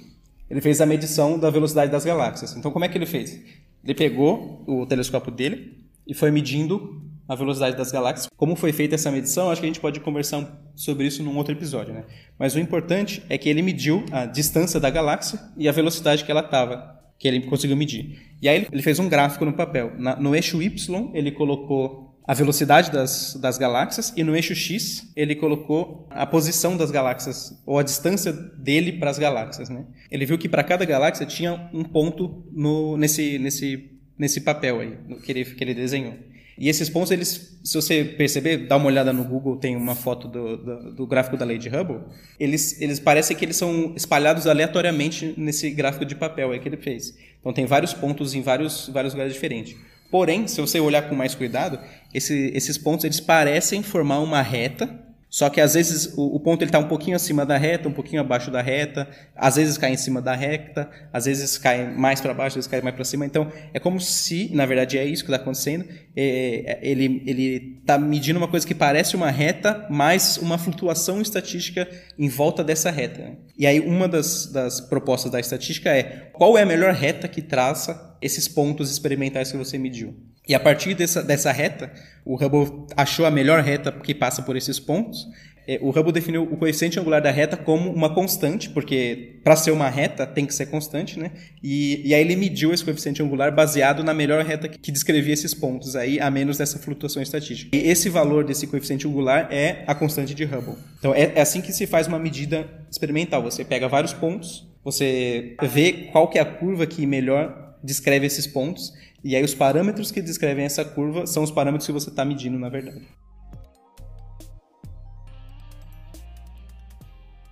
[0.50, 2.56] ele fez a medição da velocidade das galáxias.
[2.56, 3.40] Então, como é que ele fez?
[3.82, 8.28] Ele pegou o telescópio dele e foi medindo a velocidade das galáxias.
[8.36, 11.54] Como foi feita essa medição, acho que a gente pode conversar sobre isso num outro
[11.54, 12.04] episódio, né?
[12.38, 16.30] Mas o importante é que ele mediu a distância da galáxia e a velocidade que
[16.30, 18.18] ela estava, que ele conseguiu medir.
[18.42, 19.94] E aí ele fez um gráfico no papel.
[19.96, 25.10] Na, no eixo Y, ele colocou a velocidade das, das galáxias e no eixo X
[25.16, 29.86] ele colocou a posição das galáxias ou a distância dele para as galáxias, né?
[30.10, 34.98] Ele viu que para cada galáxia tinha um ponto no, nesse, nesse, nesse papel aí,
[35.24, 36.12] que ele, que ele desenhou.
[36.56, 40.28] E esses pontos, eles, se você perceber, dá uma olhada no Google, tem uma foto
[40.28, 42.00] do, do, do, gráfico da de Hubble,
[42.38, 46.76] eles, eles parecem que eles são espalhados aleatoriamente nesse gráfico de papel aí que ele
[46.76, 47.14] fez.
[47.40, 49.76] Então tem vários pontos em vários, vários lugares diferentes.
[50.10, 51.78] Porém, se você olhar com mais cuidado,
[52.12, 55.03] esse, esses pontos eles parecem formar uma reta
[55.34, 57.92] só que às vezes o, o ponto ele está um pouquinho acima da reta, um
[57.92, 62.20] pouquinho abaixo da reta, às vezes cai em cima da reta, às vezes cai mais
[62.20, 63.26] para baixo, às vezes cai mais para cima.
[63.26, 65.86] Então é como se, na verdade, é isso que está acontecendo.
[66.14, 71.88] É, ele ele está medindo uma coisa que parece uma reta, mais uma flutuação estatística
[72.16, 73.22] em volta dessa reta.
[73.22, 73.36] Né?
[73.58, 77.42] E aí uma das, das propostas da estatística é qual é a melhor reta que
[77.42, 80.14] traça esses pontos experimentais que você mediu.
[80.46, 81.90] E a partir dessa, dessa reta,
[82.24, 85.26] o Hubble achou a melhor reta que passa por esses pontos.
[85.66, 89.70] É, o Hubble definiu o coeficiente angular da reta como uma constante, porque para ser
[89.70, 91.30] uma reta tem que ser constante, né?
[91.62, 95.54] E, e aí ele mediu esse coeficiente angular baseado na melhor reta que descrevia esses
[95.54, 97.74] pontos, aí a menos dessa flutuação estatística.
[97.74, 100.74] E esse valor desse coeficiente angular é a constante de Hubble.
[100.98, 103.42] Então é, é assim que se faz uma medida experimental.
[103.42, 108.46] Você pega vários pontos, você vê qual que é a curva que melhor descreve esses
[108.46, 112.24] pontos e aí os parâmetros que descrevem essa curva são os parâmetros que você está
[112.24, 113.06] medindo, na verdade.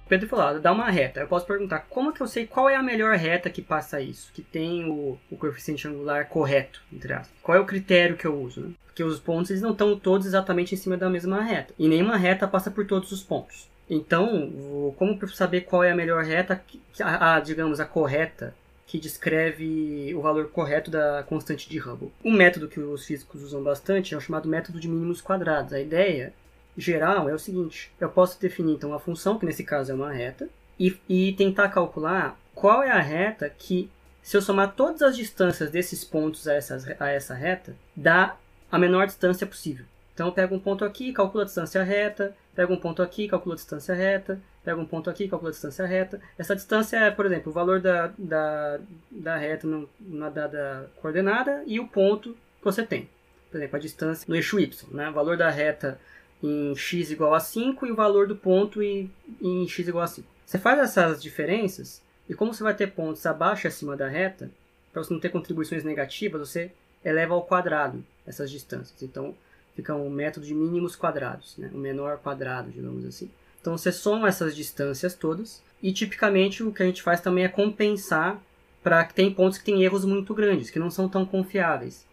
[0.09, 1.21] Pedro falou, dá uma reta.
[1.21, 4.31] Eu posso perguntar, como que eu sei qual é a melhor reta que passa isso?
[4.35, 7.31] Que tem o, o coeficiente angular correto, entre aspas.
[7.43, 8.61] Qual é o critério que eu uso?
[8.61, 8.71] Né?
[8.85, 11.73] Porque os pontos eles não estão todos exatamente em cima da mesma reta.
[11.79, 13.67] E nenhuma reta passa por todos os pontos.
[13.89, 16.63] Então, como saber qual é a melhor reta,
[17.01, 18.55] a, a digamos, a correta
[18.93, 22.13] que descreve o valor correto da constante de Hubble.
[22.23, 25.73] Um método que os físicos usam bastante é o chamado método de mínimos quadrados.
[25.73, 26.35] A ideia
[26.77, 30.13] geral é o seguinte: eu posso definir então a função, que nesse caso é uma
[30.13, 30.47] reta,
[30.79, 33.91] e, e tentar calcular qual é a reta que,
[34.23, 38.37] se eu somar todas as distâncias desses pontos a, essas, a essa reta, dá
[38.71, 39.87] a menor distância possível.
[40.13, 43.55] Então eu pego um ponto aqui, calculo a distância reta, pego um ponto aqui, calculo
[43.55, 46.21] a distância reta, pego um ponto aqui, calculo a distância reta.
[46.39, 51.63] Essa distância é, por exemplo, o valor da, da, da reta no, na dada coordenada
[51.67, 53.09] e o ponto que você tem.
[53.51, 55.11] Por exemplo, a distância no eixo y, né?
[55.11, 56.01] o valor da reta
[56.43, 59.11] em x igual a 5 e o valor do ponto em,
[59.41, 60.27] em x igual a 5.
[60.45, 64.51] Você faz essas diferenças e como você vai ter pontos abaixo e acima da reta,
[64.93, 66.71] para você não ter contribuições negativas, você
[67.05, 69.03] eleva ao quadrado essas distâncias.
[69.03, 69.35] Então,
[69.75, 71.71] fica um método de mínimos quadrados, né?
[71.73, 73.31] o menor quadrado, digamos assim.
[73.63, 77.49] Então, você soma essas distâncias todas e, tipicamente, o que a gente faz também é
[77.49, 78.43] compensar
[78.83, 82.05] para que tem pontos que têm erros muito grandes, que não são tão confiáveis.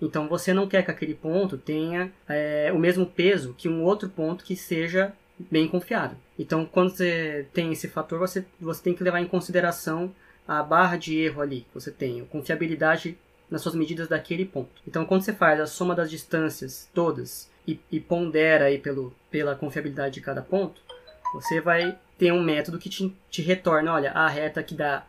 [0.00, 4.08] Então, você não quer que aquele ponto tenha é, o mesmo peso que um outro
[4.08, 5.12] ponto que seja
[5.50, 6.16] bem confiável.
[6.38, 10.14] Então, quando você tem esse fator, você, você tem que levar em consideração
[10.46, 13.18] a barra de erro ali que você tem, a confiabilidade
[13.50, 14.70] nas suas medidas daquele ponto.
[14.86, 19.54] Então, quando você faz a soma das distâncias todas e, e pondera aí pelo, pela
[19.54, 20.80] confiabilidade de cada ponto,
[21.32, 25.04] você vai ter um método que te, te retorna, olha, a reta que dá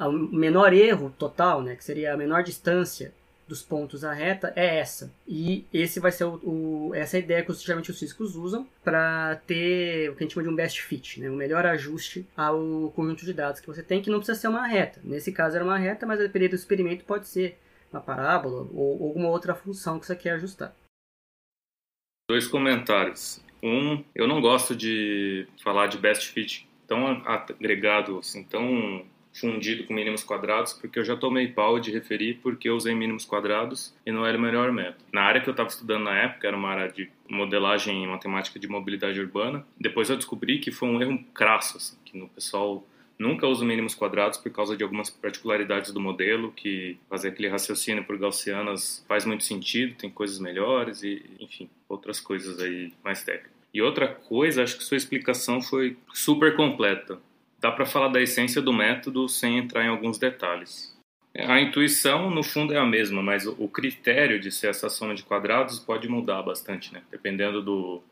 [0.00, 3.12] o menor erro total, né, que seria a menor distância
[3.48, 5.10] dos pontos à reta é essa.
[5.26, 8.68] E esse vai ser o, o essa é a ideia que geralmente os físicos usam
[8.84, 11.30] para ter o que a gente chama de um best fit, né?
[11.30, 14.66] o melhor ajuste ao conjunto de dados que você tem, que não precisa ser uma
[14.66, 15.00] reta.
[15.02, 17.58] Nesse caso era uma reta, mas dependendo do experimento pode ser
[17.90, 20.74] uma parábola ou alguma outra função que você quer ajustar.
[22.30, 23.42] Dois comentários.
[23.62, 29.04] Um, eu não gosto de falar de best fit tão agregado, assim, tão
[29.38, 33.24] fundido com mínimos quadrados, porque eu já tomei pau de referir porque eu usei mínimos
[33.24, 35.04] quadrados e não era o melhor método.
[35.12, 38.58] Na área que eu estava estudando na época, era uma área de modelagem e matemática
[38.58, 39.64] de mobilidade urbana.
[39.78, 42.84] Depois eu descobri que foi um erro crasso, assim, que o pessoal
[43.18, 48.04] nunca usa mínimos quadrados por causa de algumas particularidades do modelo, que fazer aquele raciocínio
[48.04, 53.52] por gaussianas faz muito sentido, tem coisas melhores e, enfim, outras coisas aí mais técnicas.
[53.74, 57.18] E outra coisa, acho que sua explicação foi super completa
[57.60, 60.96] dá para falar da essência do método sem entrar em alguns detalhes.
[61.36, 65.22] A intuição, no fundo, é a mesma, mas o critério de ser essa soma de
[65.22, 67.02] quadrados pode mudar bastante, né?
[67.10, 68.02] dependendo do,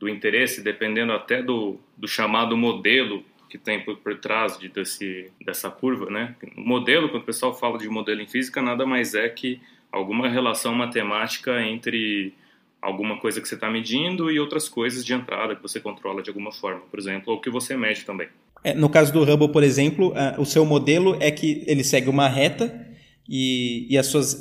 [0.00, 5.30] do interesse, dependendo até do, do chamado modelo que tem por, por trás de, desse,
[5.44, 6.10] dessa curva.
[6.10, 6.34] Né?
[6.56, 9.60] O modelo, quando o pessoal fala de modelo em física, nada mais é que
[9.92, 12.32] alguma relação matemática entre
[12.80, 16.30] alguma coisa que você está medindo e outras coisas de entrada que você controla de
[16.30, 18.28] alguma forma, por exemplo, ou que você mede também.
[18.64, 22.08] É, no caso do Hubble, por exemplo, uh, o seu modelo é que ele segue
[22.08, 22.88] uma reta
[23.28, 24.40] e, e as suas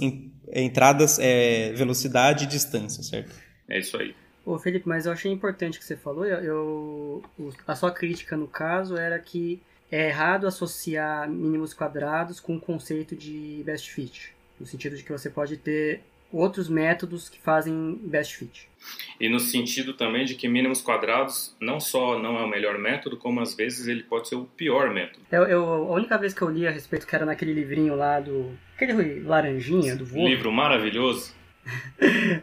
[0.53, 3.35] entradas é velocidade e distância, certo?
[3.69, 4.15] É isso aí.
[4.45, 6.25] Ô Felipe, mas eu achei importante o que você falou.
[6.25, 9.61] Eu, eu, a sua crítica, no caso, era que
[9.91, 14.33] é errado associar mínimos quadrados com o conceito de best fit.
[14.59, 18.69] No sentido de que você pode ter outros métodos que fazem best fit.
[19.19, 23.17] E no sentido também de que mínimos quadrados não só não é o melhor método,
[23.17, 25.23] como às vezes ele pode ser o pior método.
[25.31, 28.19] Eu, eu a única vez que eu li a respeito que era naquele livrinho lá
[28.19, 30.25] do aquele laranjinha do voo.
[30.25, 31.35] Livro maravilhoso.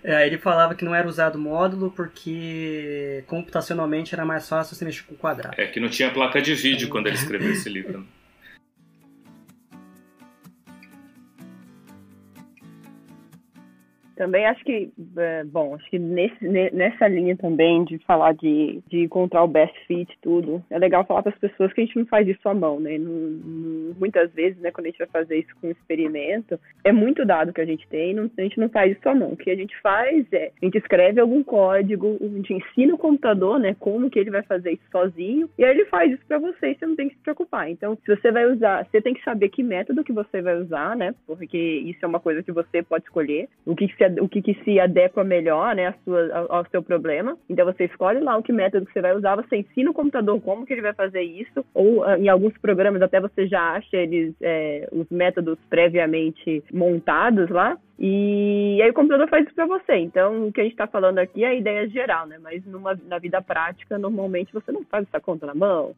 [0.03, 5.03] É, ele falava que não era usado módulo porque computacionalmente era mais fácil você mexer
[5.05, 5.61] com quadrado.
[5.61, 8.07] É que não tinha placa de vídeo quando ele escreveu esse livro.
[14.19, 19.05] Também acho que, é, bom, acho que nesse, nessa linha também de falar de, de
[19.05, 22.05] encontrar o best fit tudo, é legal falar para as pessoas que a gente não
[22.07, 22.99] faz isso à mão, né?
[22.99, 27.25] Não, não, muitas vezes, né, quando a gente vai fazer isso com experimento, é muito
[27.25, 29.31] dado que a gente tem, não, a gente não faz isso à mão.
[29.31, 32.99] O que a gente faz é, a gente escreve algum código, a gente ensina o
[32.99, 36.41] computador, né, como que ele vai fazer isso sozinho, e aí ele faz isso para
[36.41, 37.71] você, e você não tem que se preocupar.
[37.71, 40.97] Então, se você vai usar, você tem que saber que método que você vai usar,
[40.97, 41.14] né?
[41.25, 43.49] Porque isso é uma coisa que você pode escolher.
[43.64, 46.83] O que, que você o que, que se adequa melhor né, sua, ao, ao, seu
[46.83, 47.37] problema.
[47.49, 50.41] Então você escolhe lá o que método que você vai usar, você ensina o computador
[50.41, 53.97] como que ele vai fazer isso, ou ah, em alguns programas até você já acha
[53.97, 57.77] eles é, os métodos previamente montados lá.
[57.99, 59.97] E aí o computador faz isso para você.
[59.97, 62.39] Então, o que a gente está falando aqui é a ideia geral, né?
[62.41, 65.95] Mas numa, na vida prática, normalmente você não faz essa conta na mão.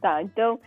[0.00, 0.58] Tá, então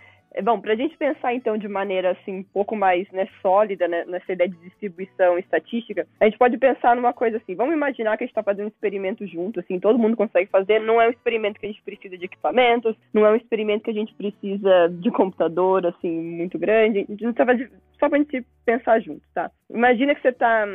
[0.41, 4.03] bom, para a gente pensar então de maneira assim um pouco mais né, sólida né,
[4.05, 7.55] nessa ideia de distribuição estatística, a gente pode pensar numa coisa assim.
[7.55, 10.79] Vamos imaginar que a gente está fazendo um experimento junto, assim, todo mundo consegue fazer.
[10.79, 13.91] Não é um experimento que a gente precisa de equipamentos, não é um experimento que
[13.91, 17.05] a gente precisa de computador assim muito grande.
[17.99, 19.51] Só para a gente pensar junto, tá?
[19.69, 20.65] Imagina que você está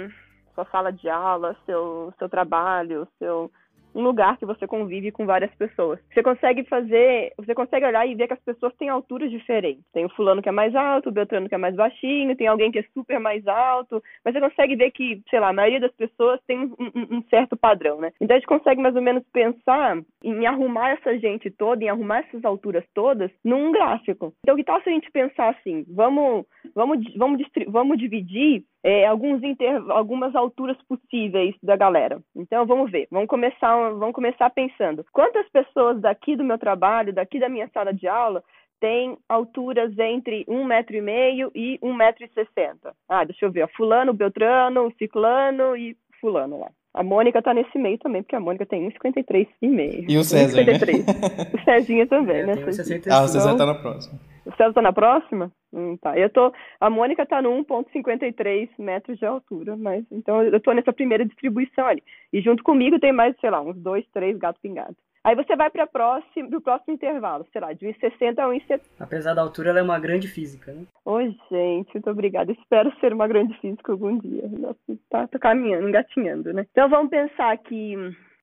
[0.55, 3.51] sua sala de aula, seu seu trabalho, seu
[3.95, 5.99] um lugar que você convive com várias pessoas.
[6.13, 9.85] Você consegue fazer, você consegue olhar e ver que as pessoas têm alturas diferentes.
[9.93, 12.71] Tem o fulano que é mais alto, o Beltrano que é mais baixinho, tem alguém
[12.71, 15.93] que é super mais alto, mas você consegue ver que, sei lá, a maioria das
[15.93, 18.13] pessoas tem um, um, um certo padrão, né?
[18.21, 22.21] Então a gente consegue mais ou menos pensar em arrumar essa gente toda, em arrumar
[22.21, 24.33] essas alturas todas num gráfico.
[24.43, 29.43] Então que tal se a gente pensar assim, vamos, vamos, vamos, vamos dividir é, alguns
[29.43, 29.83] inter...
[29.91, 32.21] algumas alturas possíveis da galera.
[32.35, 35.05] Então vamos ver, vamos começar, vamos começar pensando.
[35.13, 38.43] Quantas pessoas daqui do meu trabalho, daqui da minha sala de aula,
[38.81, 42.95] têm alturas entre um metro e meio e um metro e sessenta?
[43.09, 46.71] Ah, deixa eu ver, ó, fulano, beltrano, ciclano e fulano lá.
[46.95, 50.07] A Mônica tá nesse meio também, porque a Mônica tem 1,53,5.
[50.09, 50.97] E o César, 1,53.
[50.99, 51.51] né?
[51.55, 52.55] o Cezinha também, Eu né?
[52.55, 53.15] tenho 65.
[53.15, 54.19] Ah, o César tá na próxima.
[54.49, 55.53] O César tá na próxima?
[55.71, 56.19] Hum, tá.
[56.19, 60.91] Eu tô, a Mônica tá no 1,53 metros de altura, mas então eu tô nessa
[60.91, 62.03] primeira distribuição ali.
[62.33, 64.97] E junto comigo tem mais, sei lá, uns dois, três gatos pingados.
[65.23, 68.81] Aí você vai para pro próximo intervalo, sei lá, de 1,60 a 1,70.
[68.99, 70.85] Apesar da altura, ela é uma grande física, né?
[71.05, 72.51] Oi, gente, muito obrigada.
[72.53, 74.49] Espero ser uma grande física algum dia.
[74.49, 74.79] Nossa,
[75.11, 76.65] tá, tá caminhando, engatinhando, né?
[76.71, 77.95] Então vamos pensar que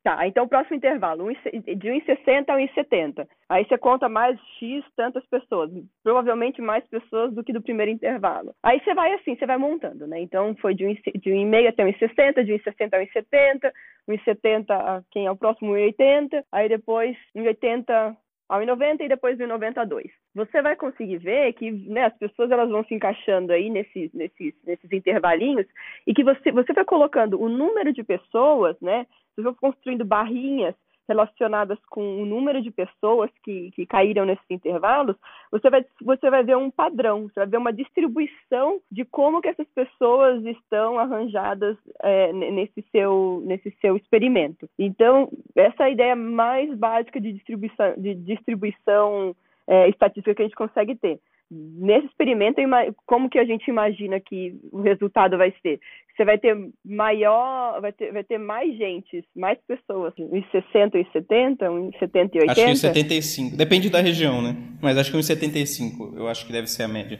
[0.05, 3.27] Tá, então o próximo intervalo, um e- de 1,60 a 1,70.
[3.49, 5.71] Aí você conta mais X tantas pessoas,
[6.03, 8.53] provavelmente mais pessoas do que do primeiro intervalo.
[8.61, 10.19] Aí você vai assim, você vai montando, né?
[10.21, 13.71] Então foi de 1,5 de 1,5 até 1,60, de 1,60 a 1,70,
[14.07, 18.15] 1,70 a quem é o próximo 1,80, aí depois 1,80
[18.47, 20.05] ao 1,90 e depois do 1,90 a 2.
[20.35, 24.53] Você vai conseguir ver que né, as pessoas elas vão se encaixando aí nesses, nesses,
[24.63, 25.65] nesses intervalinhos
[26.05, 29.07] e que você, você vai colocando o número de pessoas, né?
[29.35, 30.75] Você vai construindo barrinhas
[31.07, 35.15] relacionadas com o número de pessoas que, que caíram nesses intervalos,
[35.51, 39.47] você vai, você vai ver um padrão, você vai ver uma distribuição de como que
[39.47, 44.67] essas pessoas estão arranjadas é, nesse, seu, nesse seu experimento.
[44.77, 49.35] Então, essa é ideia mais básica de distribuição, de distribuição
[49.67, 51.19] é, estatística que a gente consegue ter.
[51.51, 52.59] Nesse experimento,
[53.05, 55.79] como que a gente imagina que o resultado vai ser?
[56.15, 61.05] Você vai ter maior, vai ter, vai ter mais gente, mais pessoas, uns 60 e
[61.11, 62.51] 70, uns 70 e 80.
[62.51, 63.57] Acho que uns 75.
[63.57, 64.55] Depende da região, né?
[64.81, 66.13] Mas acho que uns 75.
[66.15, 67.19] Eu acho que deve ser a média.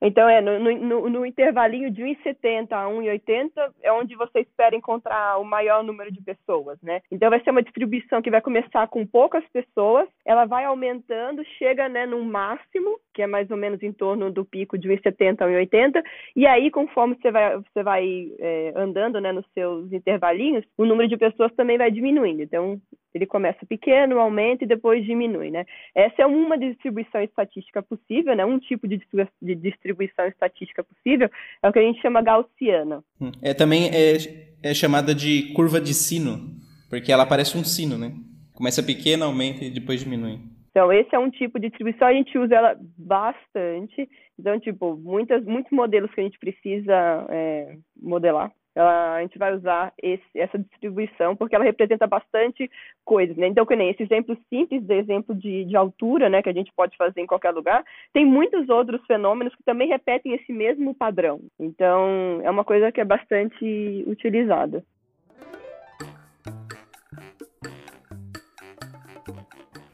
[0.00, 3.50] Então, é, no, no, no intervalinho de 1,70 a 1,80
[3.82, 7.00] é onde você espera encontrar o maior número de pessoas, né?
[7.10, 11.88] Então, vai ser uma distribuição que vai começar com poucas pessoas, ela vai aumentando, chega,
[11.88, 15.46] né, no máximo, que é mais ou menos em torno do pico de 1,70 a
[15.46, 16.02] 1,80,
[16.36, 21.08] e aí, conforme você vai, você vai é, andando, né, nos seus intervalinhos, o número
[21.08, 22.42] de pessoas também vai diminuindo.
[22.42, 22.80] Então,
[23.14, 25.64] ele começa pequeno, aumenta e depois diminui, né?
[25.94, 28.44] Essa é uma distribuição estatística possível, né?
[28.44, 31.30] Um tipo de distribu- de distribuição estatística possível
[31.62, 33.04] é o que a gente chama gaussiana.
[33.20, 33.30] Hum.
[33.40, 34.16] É, também é,
[34.62, 36.50] é chamada de curva de sino,
[36.90, 38.12] porque ela parece um sino, né?
[38.52, 40.38] Começa pequena, aumenta e depois diminui.
[40.70, 44.08] Então, esse é um tipo de distribuição, a gente usa ela bastante.
[44.36, 49.54] Então, tipo, muitas, muitos modelos que a gente precisa é, modelar, ela- a gente vai
[49.54, 52.70] usar esse- essa distribuição porque ela representa bastante
[53.04, 53.46] coisas, né?
[53.46, 56.72] Então, que nem esse exemplo simples de exemplo de, de altura, né, que a gente
[56.74, 61.40] pode fazer em qualquer lugar, tem muitos outros fenômenos que também repetem esse mesmo padrão.
[61.58, 64.82] Então, é uma coisa que é bastante utilizada.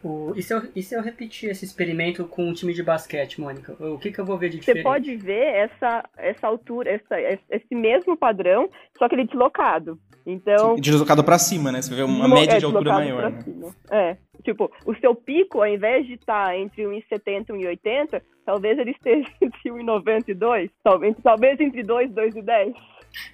[0.03, 3.41] O, e, se eu, e se eu repetir esse experimento com um time de basquete,
[3.41, 3.77] Mônica?
[3.79, 4.83] O que, que eu vou ver de Você diferente?
[4.83, 7.21] pode ver essa, essa altura, essa,
[7.51, 9.99] esse mesmo padrão, só que ele deslocado.
[10.25, 11.83] Então, Deslocado pra cima, né?
[11.83, 13.41] Você vê uma Mo- média é, de altura maior, né?
[13.43, 13.75] cima.
[13.91, 14.17] É.
[14.45, 19.29] Tipo, o seu pico, ao invés de estar entre 1,70 e 1,80, talvez ele esteja
[19.41, 20.71] entre 1,90 e 2.
[20.83, 22.75] Talvez, talvez entre 2, 2 e 10.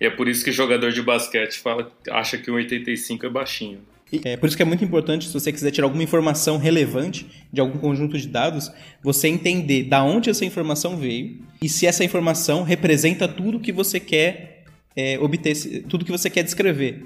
[0.01, 3.81] E é por isso que jogador de basquete fala, acha que um 85 é baixinho.
[4.25, 7.61] É por isso que é muito importante, se você quiser tirar alguma informação relevante de
[7.61, 8.71] algum conjunto de dados,
[9.03, 13.99] você entender da onde essa informação veio e se essa informação representa tudo que você
[13.99, 14.63] quer
[14.95, 17.05] é, obter, tudo que você quer descrever.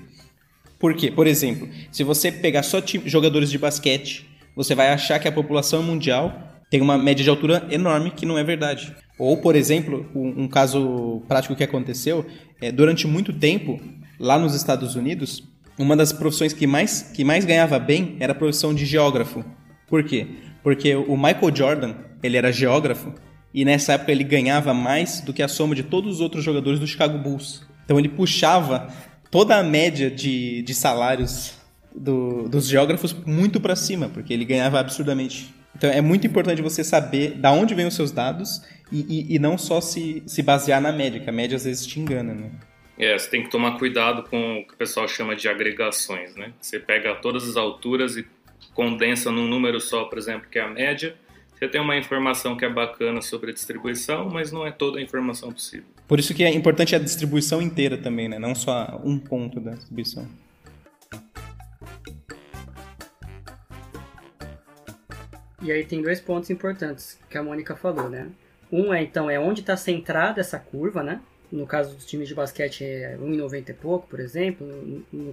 [0.78, 1.11] Por quê?
[1.11, 5.82] Por exemplo, se você pegar só jogadores de basquete, você vai achar que a população
[5.82, 8.94] mundial tem uma média de altura enorme, que não é verdade.
[9.18, 12.24] Ou, por exemplo, um, um caso prático que aconteceu,
[12.61, 13.80] é, durante muito tempo,
[14.18, 15.42] lá nos Estados Unidos,
[15.83, 19.45] uma das profissões que mais, que mais ganhava bem era a profissão de geógrafo.
[19.89, 20.26] Por quê?
[20.62, 23.14] Porque o Michael Jordan, ele era geógrafo,
[23.53, 26.78] e nessa época ele ganhava mais do que a soma de todos os outros jogadores
[26.78, 27.62] do Chicago Bulls.
[27.85, 28.89] Então ele puxava
[29.31, 31.55] toda a média de, de salários
[31.95, 35.53] do- dos geógrafos muito para cima, porque ele ganhava absurdamente.
[35.76, 38.62] Então é muito importante você saber da onde vêm os seus dados
[38.93, 39.01] e,
[39.33, 41.99] e- e não só se, se basear na média, que a média às vezes te
[41.99, 42.51] engana, né?
[43.01, 46.53] É, você tem que tomar cuidado com o que o pessoal chama de agregações, né?
[46.61, 48.26] Você pega todas as alturas e
[48.74, 51.16] condensa num número só, por exemplo, que é a média.
[51.55, 55.03] Você tem uma informação que é bacana sobre a distribuição, mas não é toda a
[55.03, 55.86] informação possível.
[56.07, 58.38] Por isso que é importante a distribuição inteira também, né?
[58.38, 60.28] Não só um ponto da distribuição.
[65.62, 68.28] E aí tem dois pontos importantes que a Mônica falou, né?
[68.70, 71.18] Um é então é onde está centrada essa curva, né?
[71.51, 74.66] No caso dos times de basquete é 1,90 e pouco, por exemplo,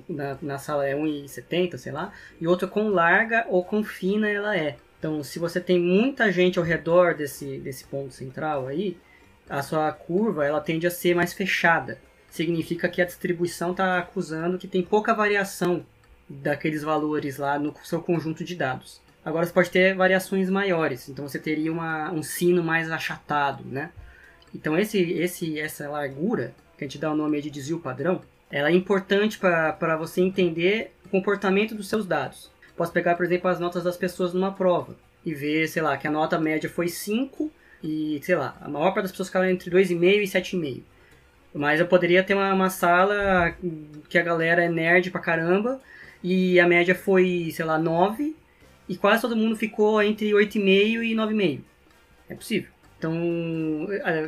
[0.09, 4.57] na, na sala é 1,70, sei lá, e outra com larga ou com fina ela
[4.57, 4.77] é.
[4.99, 8.97] Então, se você tem muita gente ao redor desse, desse ponto central aí,
[9.49, 11.99] a sua curva ela tende a ser mais fechada.
[12.29, 15.85] Significa que a distribuição está acusando que tem pouca variação
[16.27, 19.01] daqueles valores lá no seu conjunto de dados.
[19.23, 23.91] Agora você pode ter variações maiores, então você teria uma, um sino mais achatado, né?
[24.57, 28.69] Então esse, esse, essa largura, que a gente dá o nome de desvio padrão, ela
[28.69, 32.49] é importante para você entender o comportamento dos seus dados.
[32.75, 36.07] Posso pegar, por exemplo, as notas das pessoas numa prova e ver, sei lá, que
[36.07, 37.51] a nota média foi 5
[37.83, 40.81] e, sei lá, a maior parte das pessoas ficaram entre 2,5 e 7,5.
[41.53, 43.55] Mas eu poderia ter uma, uma sala
[44.09, 45.79] que a galera é nerd pra caramba
[46.23, 48.35] e a média foi, sei lá, 9
[48.89, 51.61] e quase todo mundo ficou entre 8,5 e 9,5.
[52.29, 52.76] É possível.
[52.97, 53.13] Então,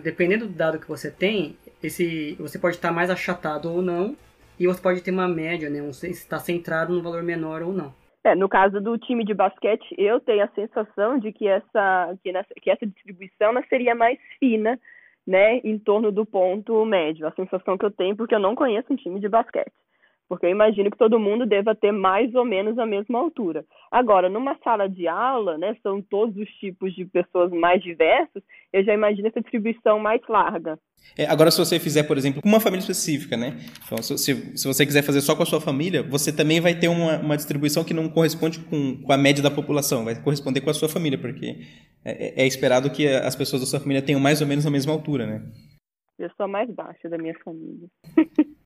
[0.03, 4.15] dependendo do dado que você tem, esse, você pode estar mais achatado ou não,
[4.59, 5.81] e você pode ter uma média, né?
[5.81, 7.93] Um, está centrado no valor menor ou não.
[8.23, 12.31] É, no caso do time de basquete, eu tenho a sensação de que essa, que,
[12.31, 14.77] nessa, que essa distribuição seria mais fina,
[15.25, 17.25] né, em torno do ponto médio.
[17.25, 19.71] A sensação que eu tenho, porque eu não conheço um time de basquete.
[20.29, 23.65] Porque eu imagino que todo mundo deva ter mais ou menos a mesma altura.
[23.91, 28.83] Agora, numa sala de aula, né, são todos os tipos de pessoas mais diversos, eu
[28.83, 30.77] já imagino essa distribuição mais larga.
[31.17, 33.57] É, agora, se você fizer, por exemplo, com uma família específica, né?
[33.83, 34.17] Então, se,
[34.55, 37.35] se, você quiser fazer só com a sua família, você também vai ter uma, uma
[37.35, 40.87] distribuição que não corresponde com, com, a média da população, vai corresponder com a sua
[40.87, 41.55] família, porque
[42.05, 44.93] é, é esperado que as pessoas da sua família tenham mais ou menos a mesma
[44.93, 45.41] altura, né?
[46.19, 47.87] Eu sou a mais baixa da minha família.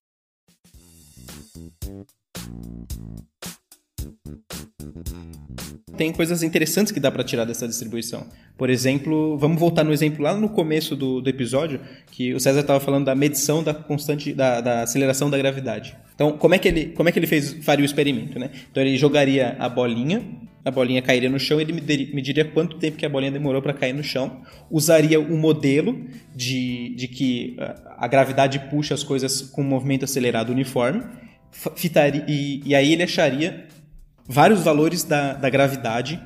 [5.96, 8.26] Tem coisas interessantes que dá para tirar dessa distribuição.
[8.58, 11.80] Por exemplo, vamos voltar no exemplo lá no começo do, do episódio,
[12.12, 15.96] que o César estava falando da medição da constante da, da, aceleração da gravidade.
[16.16, 18.50] Então, como é que ele, como é que ele fez, faria o experimento, né?
[18.72, 20.26] Então ele jogaria a bolinha,
[20.66, 23.94] a bolinha cairia no chão, ele mediria quanto tempo que a bolinha demorou para cair
[23.94, 24.42] no chão,
[24.72, 26.04] usaria o um modelo
[26.36, 27.56] de, de que
[27.98, 31.04] a gravidade puxa as coisas com um movimento acelerado uniforme
[31.76, 33.68] fitaria, e, e aí ele acharia
[34.28, 36.20] vários valores da, da gravidade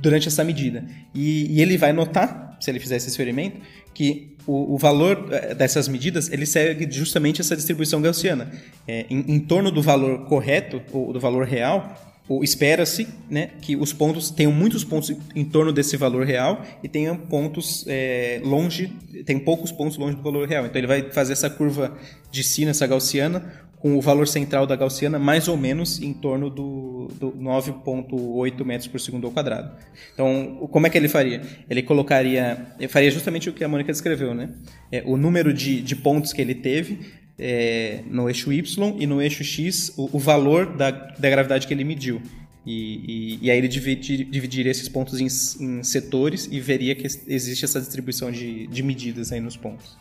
[0.00, 0.84] durante essa medida.
[1.14, 3.60] E, e, ele vai notar, se ele fizer esse experimento,
[3.94, 8.50] que o, o, valor eh, dessas medidas ele segue justamente essa distribuição gaussiana.
[8.86, 11.96] É, em, em, torno do valor correto, ou do valor real,
[12.42, 17.16] espera-se né, que os pontos tenham muitos pontos em torno desse valor real e tenham
[17.16, 18.92] pontos é, longe,
[19.24, 20.66] tem poucos pontos longe do valor real.
[20.66, 21.96] Então ele vai fazer essa curva
[22.30, 26.50] de sino, essa gaussiana, com o valor central da gaussiana mais ou menos em torno
[26.50, 29.76] do, do 9,8 metros por segundo ao quadrado.
[30.12, 31.40] Então, como é que ele faria?
[31.70, 34.50] Ele colocaria, ele faria justamente o que a Mônica descreveu, né?
[34.90, 36.98] É, o número de, de pontos que ele teve
[37.38, 41.72] é, no eixo Y e no eixo X o, o valor da, da gravidade que
[41.72, 42.20] ele mediu.
[42.66, 45.28] E, e, e, aí ele dividir, dividiria esses pontos em,
[45.64, 49.96] em, setores e veria que existe essa distribuição de, de medidas aí nos pontos.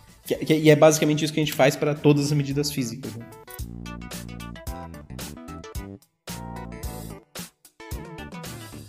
[0.49, 3.13] E é basicamente isso que a gente faz para todas as medidas físicas.
[3.13, 3.23] Né?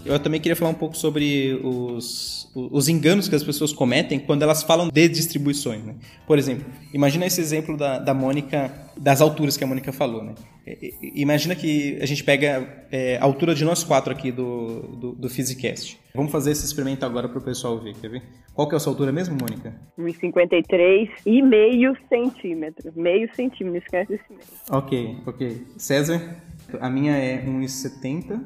[0.06, 4.42] Eu também queria falar um pouco sobre os, os enganos que as pessoas cometem quando
[4.42, 5.84] elas falam de distribuições.
[5.84, 5.94] Né?
[6.26, 10.24] Por exemplo, imagina esse exemplo da, da Mônica, das alturas que a Mônica falou.
[10.24, 10.34] Né?
[11.14, 15.28] Imagina que a gente pega é, a altura de nós quatro aqui do, do, do
[15.28, 15.98] Physicast.
[16.14, 18.22] Vamos fazer esse experimento agora para o pessoal ver, quer ver?
[18.54, 19.78] Qual que é a sua altura mesmo, Mônica?
[19.98, 22.90] 1,53 e meio centímetro.
[22.96, 24.40] Meio centímetro, esquece esse meio.
[24.70, 25.62] Ok, ok.
[25.76, 26.36] César?
[26.80, 28.40] A minha é 1,70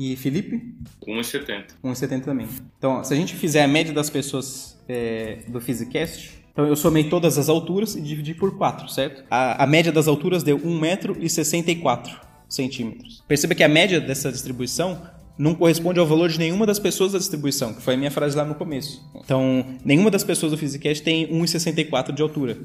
[0.00, 0.62] e Felipe?
[1.06, 1.64] 1,70.
[1.84, 2.48] 1,70 também.
[2.78, 7.04] Então, se a gente fizer a média das pessoas é, do Physicast, então eu somei
[7.04, 9.22] todas as alturas e dividi por 4, certo?
[9.30, 12.16] A, a média das alturas deu 1,64
[12.48, 13.22] centímetros.
[13.28, 15.02] Perceba que a média dessa distribuição
[15.36, 18.34] não corresponde ao valor de nenhuma das pessoas da distribuição, que foi a minha frase
[18.34, 19.06] lá no começo.
[19.22, 22.56] Então, nenhuma das pessoas do Physicast tem 1,64 de altura.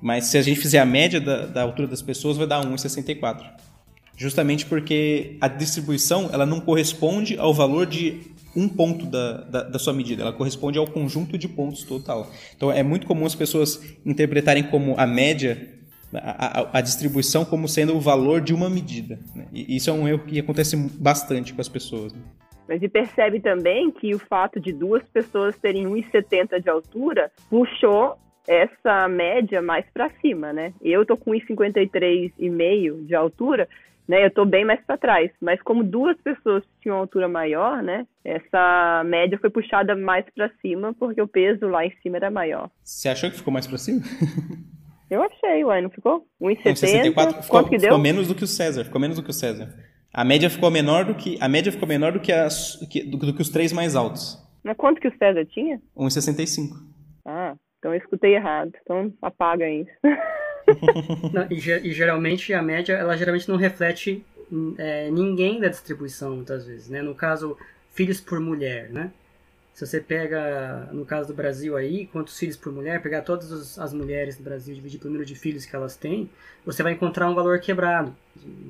[0.00, 3.67] Mas se a gente fizer a média da, da altura das pessoas, vai dar 1,64
[4.18, 8.20] justamente porque a distribuição ela não corresponde ao valor de
[8.54, 12.28] um ponto da, da, da, sua medida, ela corresponde ao conjunto de pontos total.
[12.56, 15.68] Então é muito comum as pessoas interpretarem como a média,
[16.12, 19.20] a, a, a distribuição como sendo o valor de uma medida.
[19.34, 19.46] Né?
[19.52, 22.12] E isso é um erro que acontece bastante com as pessoas.
[22.12, 22.20] Né?
[22.66, 28.18] Mas e percebe também que o fato de duas pessoas terem 1,70 de altura puxou
[28.48, 30.72] essa média mais para cima, né?
[30.80, 33.68] Eu tô com 1,53,5 de altura,
[34.08, 34.22] né?
[34.24, 38.06] Eu estou bem mais para trás, mas como duas pessoas tinham uma altura maior, né?
[38.24, 42.70] Essa média foi puxada mais para cima porque o peso lá em cima era maior.
[42.82, 44.00] Você achou que ficou mais para cima?
[45.10, 46.26] Eu achei, uai, não ficou?
[46.40, 46.64] 1,64.
[46.74, 47.12] 1,64.
[47.12, 47.98] Ficou, Quanto que ficou deu?
[47.98, 48.84] menos do que o César.
[48.84, 49.74] Ficou menos do que o César.
[50.12, 53.16] A média ficou menor do que a média ficou menor do que, as, que- do,
[53.16, 54.36] do que os três mais altos.
[54.62, 55.80] Mas quanto que o César tinha?
[55.96, 56.74] 1,65.
[57.26, 58.72] Ah, então eu escutei errado.
[58.82, 59.90] Então apaga isso.
[61.32, 66.36] Não, e, e geralmente a média, ela geralmente não reflete hum, é, ninguém da distribuição,
[66.36, 67.02] muitas vezes, né?
[67.02, 67.56] No caso,
[67.92, 69.10] filhos por mulher, né?
[69.78, 73.78] Se você pega, no caso do Brasil aí, quantos filhos por mulher, pegar todas as-
[73.94, 76.28] mulheres do Brasil, dividir pelo número de filhos que elas têm,
[76.66, 78.12] você vai encontrar um valor quebrado.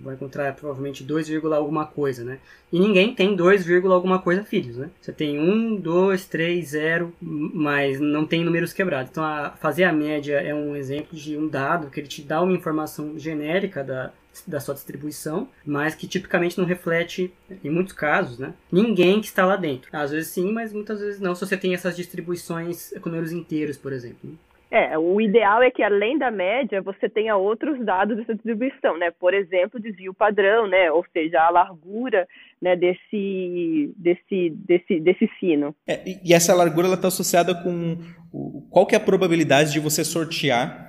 [0.02, 2.38] Vai encontrar provavelmente 2, alguma coisa, né?
[2.70, 4.90] E ninguém tem 2, alguma coisa filhos, né?
[5.00, 9.10] Você tem 1, 2, 3, 0, mas não tem números quebrados.
[9.10, 12.42] Então, a- fazer a média é um exemplo de um dado que ele te dá
[12.42, 14.12] uma informação genérica da,
[14.46, 17.32] da sua distribuição, mas que tipicamente não reflete,
[17.64, 18.54] em muitos casos, né?
[18.70, 19.88] Ninguém que está lá dentro.
[19.92, 23.76] Às vezes sim, mas muitas vezes não, se você tem essas distribuições com números inteiros,
[23.76, 24.18] por exemplo.
[24.30, 24.34] né?
[24.70, 29.10] É, o ideal é que além da média você tenha outros dados dessa distribuição, né?
[29.18, 30.92] Por exemplo, desvio padrão, né?
[30.92, 32.28] Ou seja, a largura,
[32.60, 35.74] né, desse desse desse desse sino.
[35.86, 37.96] É, e- e essa largura ela está associada com
[38.30, 40.87] o- qual que é a probabilidade de você sortear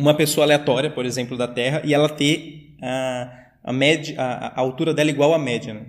[0.00, 3.30] uma pessoa aleatória, por exemplo, da Terra, e ela ter a,
[3.62, 5.74] a, média, a, a altura dela igual à média.
[5.74, 5.86] Né?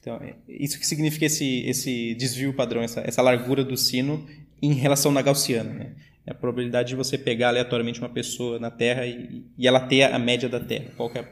[0.00, 4.26] Então, é isso que significa esse, esse desvio padrão, essa, essa largura do sino
[4.60, 5.72] em relação na gaussiana.
[5.72, 5.92] Né?
[6.26, 10.02] É a probabilidade de você pegar aleatoriamente uma pessoa na Terra e, e ela ter
[10.02, 10.86] a média da Terra.
[10.96, 11.24] Qual é a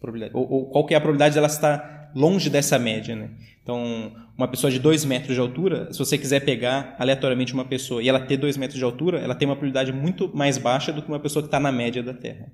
[0.00, 0.36] probabilidade?
[0.36, 3.30] Ou, ou qual é a probabilidade dela estar longe dessa média, né?
[3.62, 8.02] Então, uma pessoa de 2 metros de altura, se você quiser pegar aleatoriamente uma pessoa
[8.02, 11.02] e ela ter 2 metros de altura, ela tem uma probabilidade muito mais baixa do
[11.02, 12.50] que uma pessoa que está na média da Terra.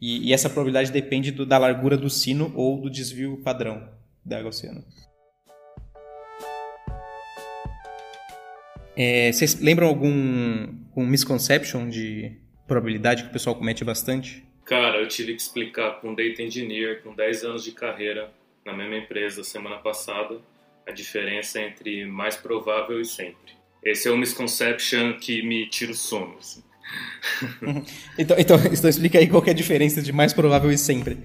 [0.00, 3.88] E, e essa probabilidade depende do- da largura do sino ou do desvio padrão
[4.24, 4.84] da gaussiana.
[8.96, 12.32] É, vocês lembram algum um misconception de
[12.66, 14.42] probabilidade que o pessoal comete bastante?
[14.64, 18.30] Cara, eu tive que explicar para um data engineer com 10 anos de carreira
[18.64, 20.38] na mesma empresa semana passada
[20.86, 23.54] a diferença entre mais provável e sempre.
[23.84, 26.36] Esse é um misconception que me tira o sono.
[26.38, 26.62] assim.
[28.18, 31.18] Então, então, então explica aí qual que é a diferença de mais provável e sempre.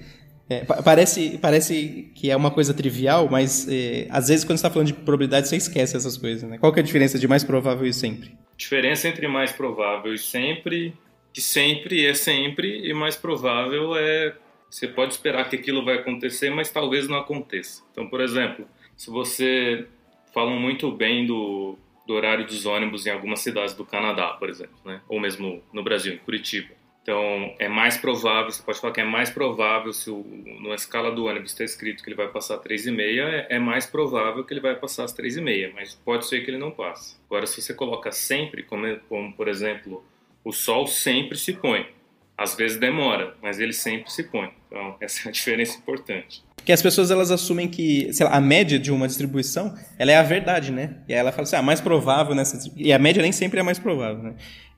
[0.49, 4.65] É, pa- parece, parece que é uma coisa trivial, mas é, às vezes quando você
[4.65, 6.49] está falando de probabilidade você esquece essas coisas.
[6.49, 6.57] Né?
[6.57, 8.35] Qual é a diferença de mais provável e sempre?
[8.57, 10.93] Diferença entre mais provável e sempre,
[11.31, 14.35] que sempre é sempre e mais provável é
[14.69, 17.81] você pode esperar que aquilo vai acontecer, mas talvez não aconteça.
[17.91, 18.65] Então, por exemplo,
[19.01, 19.87] se você
[20.31, 21.75] falam muito bem do,
[22.05, 25.01] do horário dos ônibus em algumas cidades do Canadá, por exemplo, né?
[25.09, 26.69] ou mesmo no Brasil, em Curitiba.
[27.01, 30.23] Então, é mais provável, você pode falar que é mais provável se o,
[30.61, 34.43] na escala do ônibus está escrito que ele vai passar 3,5, é, é mais provável
[34.43, 37.17] que ele vai passar as 3,5, mas pode ser que ele não passe.
[37.25, 40.05] Agora, se você coloca sempre, como, como por exemplo,
[40.43, 41.89] o sol sempre se põe.
[42.37, 44.53] Às vezes demora, mas ele sempre se põe.
[44.67, 46.43] Então, essa é a diferença importante.
[46.61, 50.15] Porque as pessoas elas assumem que, sei lá, a média de uma distribuição, ela é
[50.17, 50.97] a verdade, né?
[51.09, 52.59] E aí ela fala assim, ah, mais provável nessa.
[52.77, 54.33] E a média nem sempre é a mais provável, né?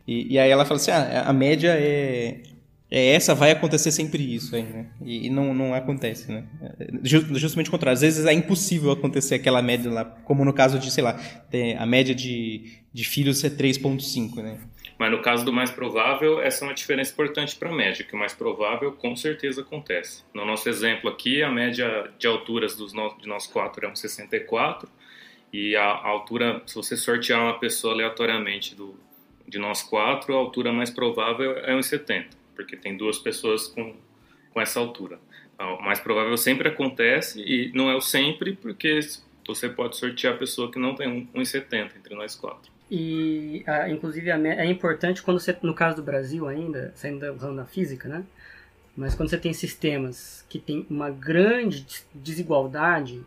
[0.08, 2.38] E, e aí ela fala assim, ah, a média é,
[2.90, 4.86] é essa, vai acontecer sempre isso aí, né?
[5.04, 6.46] E, e não, não acontece, né?
[7.04, 7.96] Ju- Justamente o contrário.
[7.96, 11.20] Às vezes é impossível acontecer aquela média lá, como no caso de, sei lá,
[11.78, 14.58] a média de, de filhos é 3.5, né?
[14.98, 18.14] Mas no caso do mais provável, essa é uma diferença importante para a média, que
[18.14, 20.24] o mais provável com certeza acontece.
[20.34, 23.96] No nosso exemplo aqui, a média de alturas dos no, de nós quatro é um
[23.96, 24.88] 64,
[25.52, 28.96] e a, altura, se você sortear uma pessoa aleatoriamente do,
[29.48, 33.96] de nós quatro, a altura mais provável é 1,70, porque tem duas pessoas com,
[34.52, 35.20] com essa altura.
[35.54, 39.00] Então, O mais provável sempre acontece, e não é o sempre, porque
[39.46, 42.72] você pode sortear a pessoa que não tem um- 1,70 entre nós quatro.
[42.90, 47.32] E, ah, inclusive, a é importante quando você, no caso do Brasil ainda, saindo da
[47.32, 48.24] da física, né?
[48.96, 53.24] Mas quando você tem sistemas que tem uma grande des- desigualdade,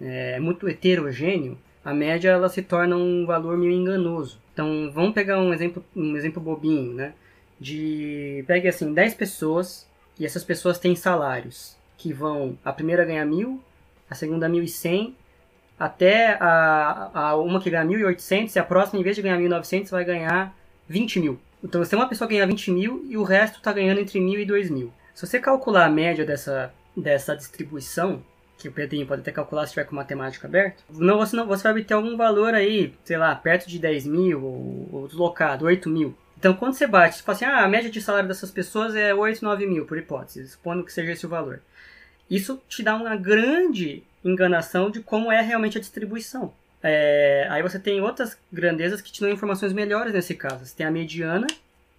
[0.00, 4.38] é, muito heterogêneo, a média ela se torna um valor meio enganoso.
[4.52, 7.14] Então, vamos pegar um exemplo, um exemplo bobinho, né?
[7.60, 9.86] De pegue assim 10 pessoas
[10.18, 13.62] e essas pessoas têm salários que vão a primeira ganhar mil,
[14.10, 15.14] a segunda 1.100,
[15.82, 19.90] até a, a uma que ganha 1.800 e a próxima, em vez de ganhar 1.900,
[19.90, 20.56] vai ganhar
[20.88, 21.40] 20 mil.
[21.62, 24.20] Então, se tem uma pessoa que ganha 20 mil e o resto está ganhando entre
[24.20, 24.90] 1.000 e 2.000.
[25.12, 28.22] Se você calcular a média dessa, dessa distribuição,
[28.56, 31.64] que o Pedrinho pode até calcular se tiver com matemática aberto, não, você, não, você
[31.64, 35.90] vai obter algum valor aí, sei lá, perto de 10 mil ou, ou deslocado, 8
[35.90, 36.16] mil.
[36.38, 39.12] Então, quando você bate, você fala assim, ah, a média de salário dessas pessoas é
[39.12, 41.60] 8, 9 mil, por hipótese, supondo que seja esse o valor.
[42.30, 46.52] Isso te dá uma grande enganação de como é realmente a distribuição.
[46.82, 50.64] É, aí você tem outras grandezas que te dão informações melhores nesse caso.
[50.64, 51.46] Você tem a mediana,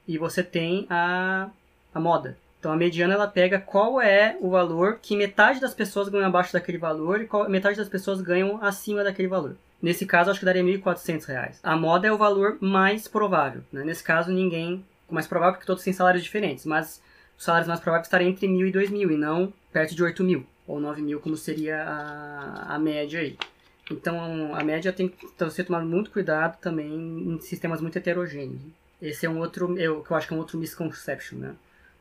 [0.08, 1.50] e você tem a,
[1.94, 2.38] a moda.
[2.60, 6.54] Então a mediana ela pega qual é o valor que metade das pessoas ganham abaixo
[6.54, 9.56] daquele valor e qual, metade das pessoas ganham acima daquele valor.
[9.82, 11.58] Nesse caso, acho que daria R$ 1.400.
[11.62, 13.62] A moda é o valor mais provável.
[13.70, 13.84] Né?
[13.84, 14.84] Nesse caso, ninguém.
[15.10, 17.02] Mais provável porque todos têm salários diferentes, mas
[17.38, 20.24] os salários mais prováveis estariam entre mil e dois mil e não perto de 8
[20.24, 23.38] mil ou 9 mil, como seria a, a média aí.
[23.92, 28.62] Então, a média tem que ser tomado muito cuidado também em sistemas muito heterogêneos.
[29.02, 31.56] Esse é um outro, eu, que eu acho que é um outro misconception, né?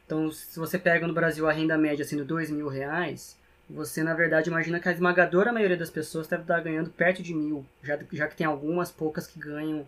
[0.06, 3.36] Então, se você pega no Brasil a renda média sendo dois mil reais,
[3.68, 7.34] você na verdade imagina que a esmagadora maioria das pessoas deve estar ganhando perto de
[7.34, 9.86] mil, já, já que tem algumas poucas que ganham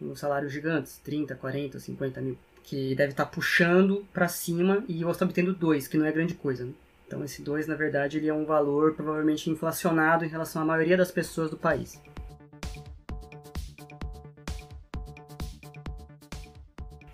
[0.00, 5.10] um salários gigantes, 30, 40, 50 mil, que deve estar puxando para cima e você
[5.12, 6.64] está obtendo dois, que não é grande coisa.
[6.64, 6.72] Né?
[7.12, 10.96] Então esse 2, na verdade, ele é um valor provavelmente inflacionado em relação à maioria
[10.96, 12.00] das pessoas do país.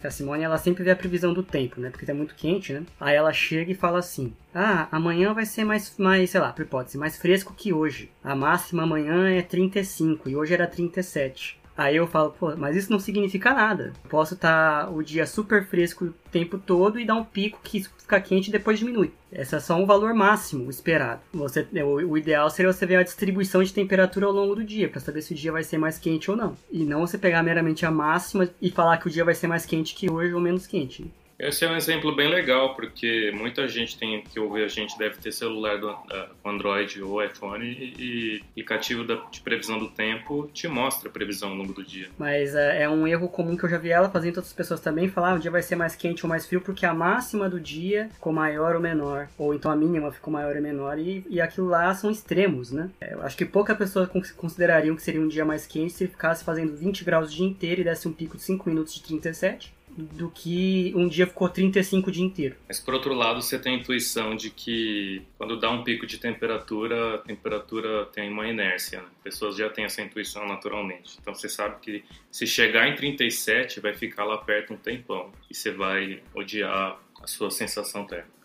[0.00, 1.90] A Simone, ela sempre vê a previsão do tempo, né?
[1.90, 2.86] Porque tá muito quente, né?
[3.00, 6.62] Aí ela chega e fala assim: Ah, amanhã vai ser mais, mais sei lá, por
[6.62, 8.08] hipótese, mais fresco que hoje.
[8.22, 11.60] A máxima amanhã é 35 e hoje era 37.
[11.78, 13.92] Aí eu falo, pô, mas isso não significa nada.
[14.10, 17.84] Posso estar tá o dia super fresco o tempo todo e dar um pico que
[17.84, 19.12] fica quente e depois diminui.
[19.30, 21.20] Esse é só um valor máximo esperado.
[21.32, 24.88] Você, o, o ideal seria você ver a distribuição de temperatura ao longo do dia,
[24.88, 26.56] para saber se o dia vai ser mais quente ou não.
[26.68, 29.64] E não você pegar meramente a máxima e falar que o dia vai ser mais
[29.64, 31.08] quente que hoje ou menos quente.
[31.38, 35.18] Esse é um exemplo bem legal, porque muita gente tem que ouvir a gente deve
[35.18, 35.96] ter celular do uh,
[36.44, 41.50] Android ou iPhone e, e aplicativo da, de previsão do tempo te mostra a previsão
[41.50, 42.08] ao longo do dia.
[42.18, 45.08] Mas uh, é um erro comum que eu já vi ela fazendo outras pessoas também
[45.08, 47.60] falar, ah, o dia vai ser mais quente ou mais frio porque a máxima do
[47.60, 51.40] dia ficou maior ou menor, ou então a mínima ficou maior ou menor e, e
[51.40, 52.90] aquilo lá são extremos, né?
[53.00, 56.42] É, eu acho que pouca pessoa considerariam que seria um dia mais quente se ficasse
[56.42, 59.77] fazendo 20 graus o dia inteiro e desse um pico de 5 minutos de 37
[59.96, 62.56] do que um dia ficou 35 o dia inteiro.
[62.66, 66.18] Mas por outro lado, você tem a intuição de que quando dá um pico de
[66.18, 69.00] temperatura, a temperatura tem uma inércia.
[69.00, 69.08] Né?
[69.24, 71.18] Pessoas já têm essa intuição naturalmente.
[71.20, 75.54] Então você sabe que se chegar em 37, vai ficar lá perto um tempão e
[75.54, 78.38] você vai odiar a sua sensação térmica.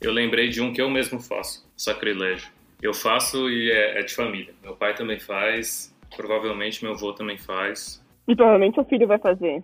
[0.00, 2.59] Eu lembrei de um que eu mesmo faço, sacrilégio.
[2.82, 4.54] Eu faço e é, é, de família.
[4.62, 8.02] Meu pai também faz, provavelmente meu avô também faz.
[8.26, 9.62] E provavelmente o filho vai fazer.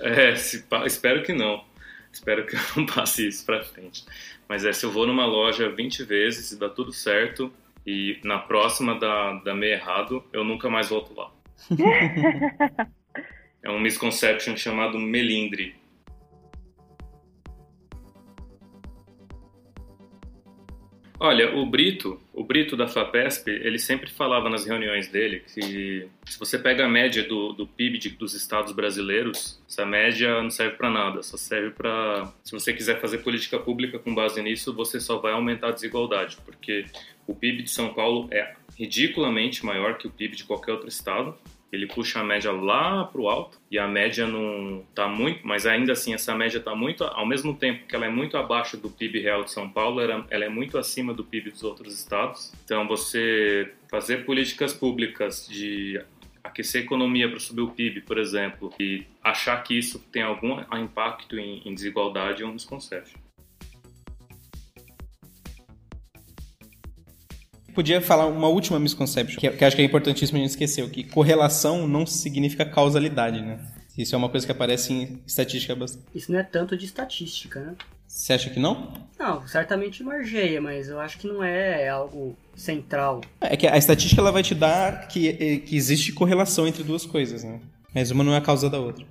[0.00, 1.64] É, se, espero que não.
[2.12, 4.04] Espero que eu não passe isso pra frente.
[4.48, 7.52] Mas é, se eu vou numa loja 20 vezes e dá tudo certo,
[7.86, 11.30] e na próxima dá, dá meio errado, eu nunca mais volto lá.
[13.62, 15.74] é um misconception chamado melindre.
[21.26, 26.38] Olha, o Brito, o Brito da FAPESP, ele sempre falava nas reuniões dele que se
[26.38, 30.76] você pega a média do, do PIB de, dos estados brasileiros, essa média não serve
[30.76, 35.00] para nada, só serve para se você quiser fazer política pública com base nisso, você
[35.00, 36.84] só vai aumentar a desigualdade, porque
[37.26, 41.34] o PIB de São Paulo é ridiculamente maior que o PIB de qualquer outro estado
[41.74, 45.66] ele puxa a média lá para o alto e a média não está muito, mas
[45.66, 48.88] ainda assim essa média está muito, ao mesmo tempo que ela é muito abaixo do
[48.88, 52.52] PIB real de São Paulo, ela, é muito acima do PIB dos outros estados.
[52.64, 56.00] Então você fazer políticas públicas de
[56.42, 60.60] aquecer a economia para subir o PIB, por exemplo, e achar que isso tem algum
[60.78, 63.23] impacto em desigualdade é um desconcerto.
[67.74, 71.02] Podia falar uma última misconception, que, que acho que é importantíssimo a gente esquecer, que
[71.04, 73.58] correlação não significa causalidade, né?
[73.96, 76.04] Isso é uma coisa que aparece em estatística bastante.
[76.14, 77.74] Isso não é tanto de estatística, né?
[78.06, 78.92] Você acha que não?
[79.18, 83.22] Não, certamente margeia, mas eu acho que não é algo central.
[83.40, 87.42] É que a estatística ela vai te dar que, que existe correlação entre duas coisas,
[87.42, 87.60] né?
[87.92, 89.04] Mas uma não é a causa da outra.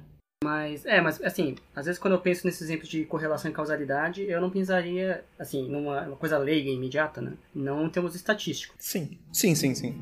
[0.44, 4.24] Mas, é, mas assim, às vezes quando eu penso nesse exemplo de correlação e causalidade,
[4.24, 7.32] eu não pensaria, assim, numa coisa leiga e imediata, né?
[7.56, 8.76] Não em termos estatísticos.
[8.78, 10.02] Sim, sim, sim, sim.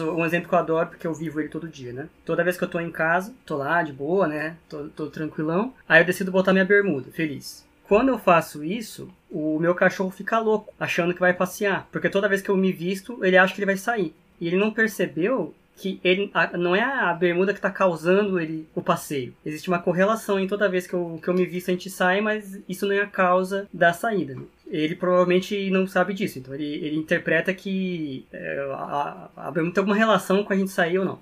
[0.00, 2.08] Um exemplo que eu adoro, porque eu vivo ele todo dia, né?
[2.24, 4.56] Toda vez que eu tô em casa, tô lá de boa, né?
[4.66, 5.74] Tô, tô tranquilão.
[5.86, 7.66] Aí eu decido botar minha bermuda, feliz.
[7.86, 11.86] Quando eu faço isso, o meu cachorro fica louco, achando que vai passear.
[11.92, 14.14] Porque toda vez que eu me visto, ele acha que ele vai sair.
[14.40, 18.68] E ele não percebeu que ele a, não é a bermuda que está causando ele
[18.74, 19.34] o passeio.
[19.44, 22.20] Existe uma correlação em toda vez que eu, que eu me visto a gente sai,
[22.20, 24.36] mas isso não é a causa da saída.
[24.68, 29.80] Ele provavelmente não sabe disso, então ele, ele interpreta que é, a, a bermuda tem
[29.82, 31.18] alguma relação com a gente sair ou não.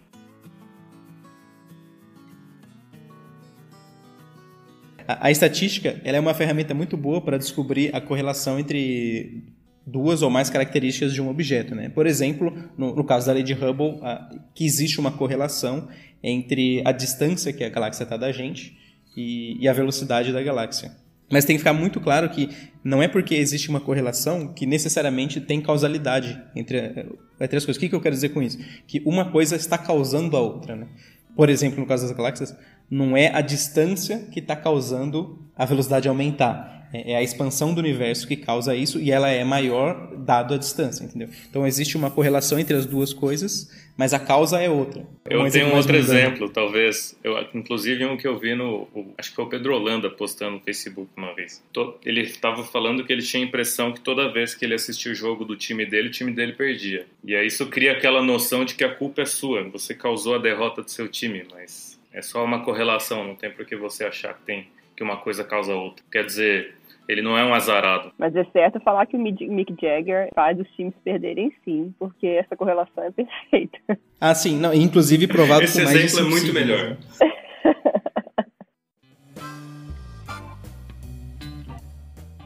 [5.07, 9.43] A, a estatística ela é uma ferramenta muito boa para descobrir a correlação entre
[9.87, 11.75] duas ou mais características de um objeto.
[11.75, 11.89] Né?
[11.89, 15.89] Por exemplo, no, no caso da lei de Hubble, a, que existe uma correlação
[16.23, 18.77] entre a distância que a galáxia está da gente
[19.17, 20.93] e, e a velocidade da galáxia.
[21.31, 22.49] Mas tem que ficar muito claro que
[22.83, 27.07] não é porque existe uma correlação que necessariamente tem causalidade entre,
[27.41, 27.77] entre as coisas.
[27.77, 28.59] O que, que eu quero dizer com isso?
[28.87, 30.75] Que uma coisa está causando a outra.
[30.75, 30.89] Né?
[31.37, 32.57] Por exemplo, no caso das galáxias,
[32.91, 37.79] não é a distância que está causando a velocidade aumentar é, é a expansão do
[37.79, 41.29] universo que causa isso e ela é maior dado a distância, entendeu?
[41.49, 45.07] Então existe uma correlação entre as duas coisas, mas a causa é outra.
[45.29, 47.17] Eu um tenho um outro exemplo, talvez.
[47.23, 48.89] Eu, inclusive um que eu vi no.
[49.19, 51.63] Acho que foi o Pedro Holanda postando no Facebook uma vez.
[52.05, 55.15] Ele estava falando que ele tinha a impressão que toda vez que ele assistia o
[55.15, 57.07] jogo do time dele, o time dele perdia.
[57.25, 59.63] E aí isso cria aquela noção de que a culpa é sua.
[59.65, 63.65] Você causou a derrota do seu time, mas é só uma correlação, não tem por
[63.65, 64.67] que você achar que tem
[64.97, 66.05] que uma coisa causa outra.
[66.11, 66.75] Quer dizer,
[67.11, 68.13] ele não é um azarado.
[68.17, 72.57] Mas é certo falar que o Mick Jagger faz os times perderem sim, porque essa
[72.57, 73.79] correlação é perfeita.
[74.23, 74.59] Ah, sim.
[74.59, 76.95] Não, inclusive provado Esse com mais exemplo é muito melhor.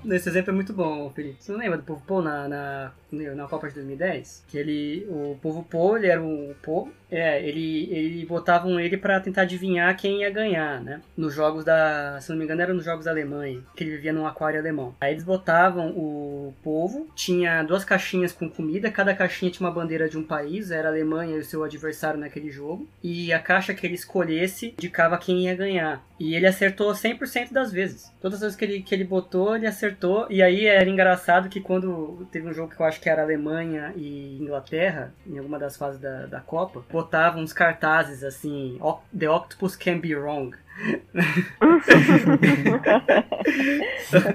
[0.09, 1.43] Esse exemplo é muito bom, Felipe.
[1.43, 4.45] Você não lembra do Povo Pô na, na, na Copa de 2010?
[4.47, 9.21] Que ele, o Povo Pô, ele era um Pô, é, ele, ele botavam ele para
[9.21, 11.01] tentar adivinhar quem ia ganhar, né?
[11.17, 14.13] Nos jogos da, se não me engano, era nos jogos da Alemanha, que ele vivia
[14.13, 14.95] num aquário alemão.
[15.01, 20.09] Aí eles botavam o povo, tinha duas caixinhas com comida, cada caixinha tinha uma bandeira
[20.09, 23.75] de um país, era a Alemanha e o seu adversário naquele jogo, e a caixa
[23.75, 26.05] que ele escolhesse indicava quem ia ganhar.
[26.19, 28.13] E ele acertou 100% das vezes.
[28.21, 30.27] Todas as vezes que ele, que ele botou, ele acertou.
[30.31, 33.93] E aí era engraçado que quando teve um jogo que eu acho que era Alemanha
[33.97, 38.79] e Inglaterra, em alguma das fases da, da Copa, botavam uns cartazes assim:
[39.17, 40.53] The Octopus can be wrong.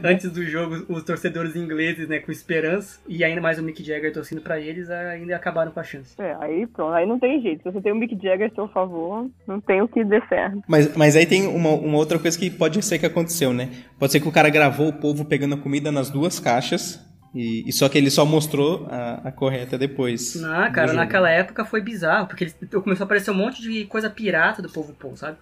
[0.01, 4.13] Antes do jogo, os torcedores ingleses, né, com esperança, e ainda mais o Mick Jagger
[4.13, 6.15] torcendo para eles, ainda acabaram com a chance.
[6.17, 7.63] É, aí pronto, aí não tem jeito.
[7.63, 10.63] Se você tem o Mick Jagger a seu favor, não tem o que dê certo.
[10.65, 13.70] Mas, mas aí tem uma, uma outra coisa que pode ser que aconteceu, né?
[13.97, 17.67] Pode ser que o cara gravou o povo pegando a comida nas duas caixas, e,
[17.67, 20.36] e, só que ele só mostrou a, a correta depois.
[20.36, 24.09] Não, cara, naquela época foi bizarro, porque ele, começou a aparecer um monte de coisa
[24.09, 25.38] pirata do povo Paul, sabe?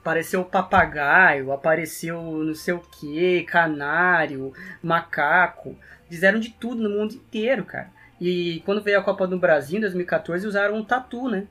[0.00, 5.76] Apareceu papagaio, apareceu não sei o que, canário, macaco.
[6.08, 7.90] Fizeram de tudo no mundo inteiro, cara.
[8.20, 11.46] E quando veio a Copa do Brasil em 2014, usaram um tatu, né?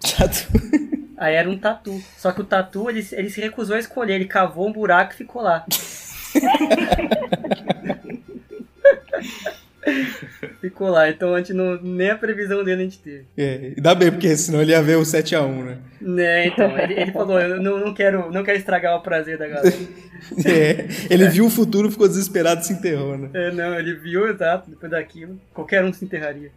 [0.00, 0.48] Tatu.
[1.16, 2.02] Aí era um tatu.
[2.16, 4.14] Só que o tatu, ele, ele se recusou a escolher.
[4.14, 5.66] Ele cavou um buraco e ficou lá.
[10.60, 13.24] Ficou lá, então a gente não, nem a previsão dele a gente teve.
[13.36, 15.78] É, ainda bem, porque senão ele ia ver o 7x1, né?
[16.00, 19.48] Né, então, ele, ele falou, eu não, não, quero, não quero estragar o prazer da
[19.48, 19.74] galera.
[20.44, 23.30] é, ele viu o futuro, ficou desesperado e se enterrou, né?
[23.32, 26.50] É, não, ele viu, exato, depois daquilo, qualquer um se enterraria.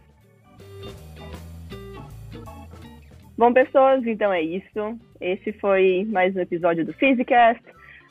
[3.36, 4.98] Bom, pessoas, então é isso.
[5.20, 7.62] Esse foi mais um episódio do Physicast.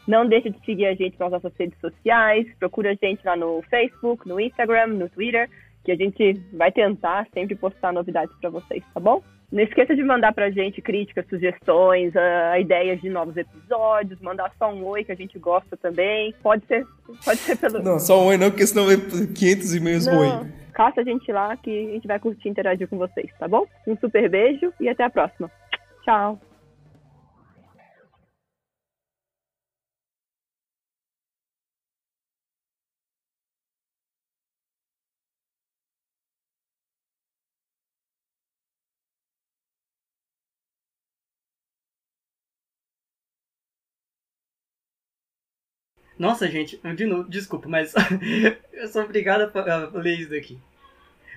[0.07, 2.47] Não deixe de seguir a gente nas nossas redes sociais.
[2.59, 5.49] Procura a gente lá no Facebook, no Instagram, no Twitter,
[5.83, 9.21] que a gente vai tentar sempre postar novidades para vocês, tá bom?
[9.51, 14.73] Não esqueça de mandar pra gente críticas, sugestões, uh, ideias de novos episódios, mandar só
[14.73, 16.33] um oi que a gente gosta também.
[16.41, 16.83] Pode ser,
[17.23, 17.83] pode ser pelo.
[17.83, 20.27] Não, só um oi não, porque senão vai 500 e-mails oi.
[20.73, 23.67] Caça a gente lá que a gente vai curtir interagir com vocês, tá bom?
[23.85, 25.51] Um super beijo e até a próxima.
[26.03, 26.41] Tchau.
[46.23, 47.93] Nossa, gente, de novo, desculpa, mas
[48.71, 50.57] eu sou obrigado a ler isso daqui.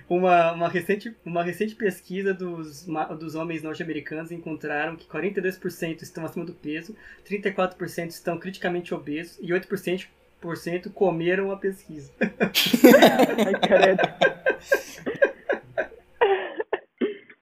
[0.07, 2.87] Uma, uma, recente, uma recente pesquisa dos,
[3.19, 6.95] dos homens norte-americanos encontraram que 42% estão acima do peso,
[7.29, 10.07] 34% estão criticamente obesos e 8%
[10.93, 12.09] comeram a pesquisa.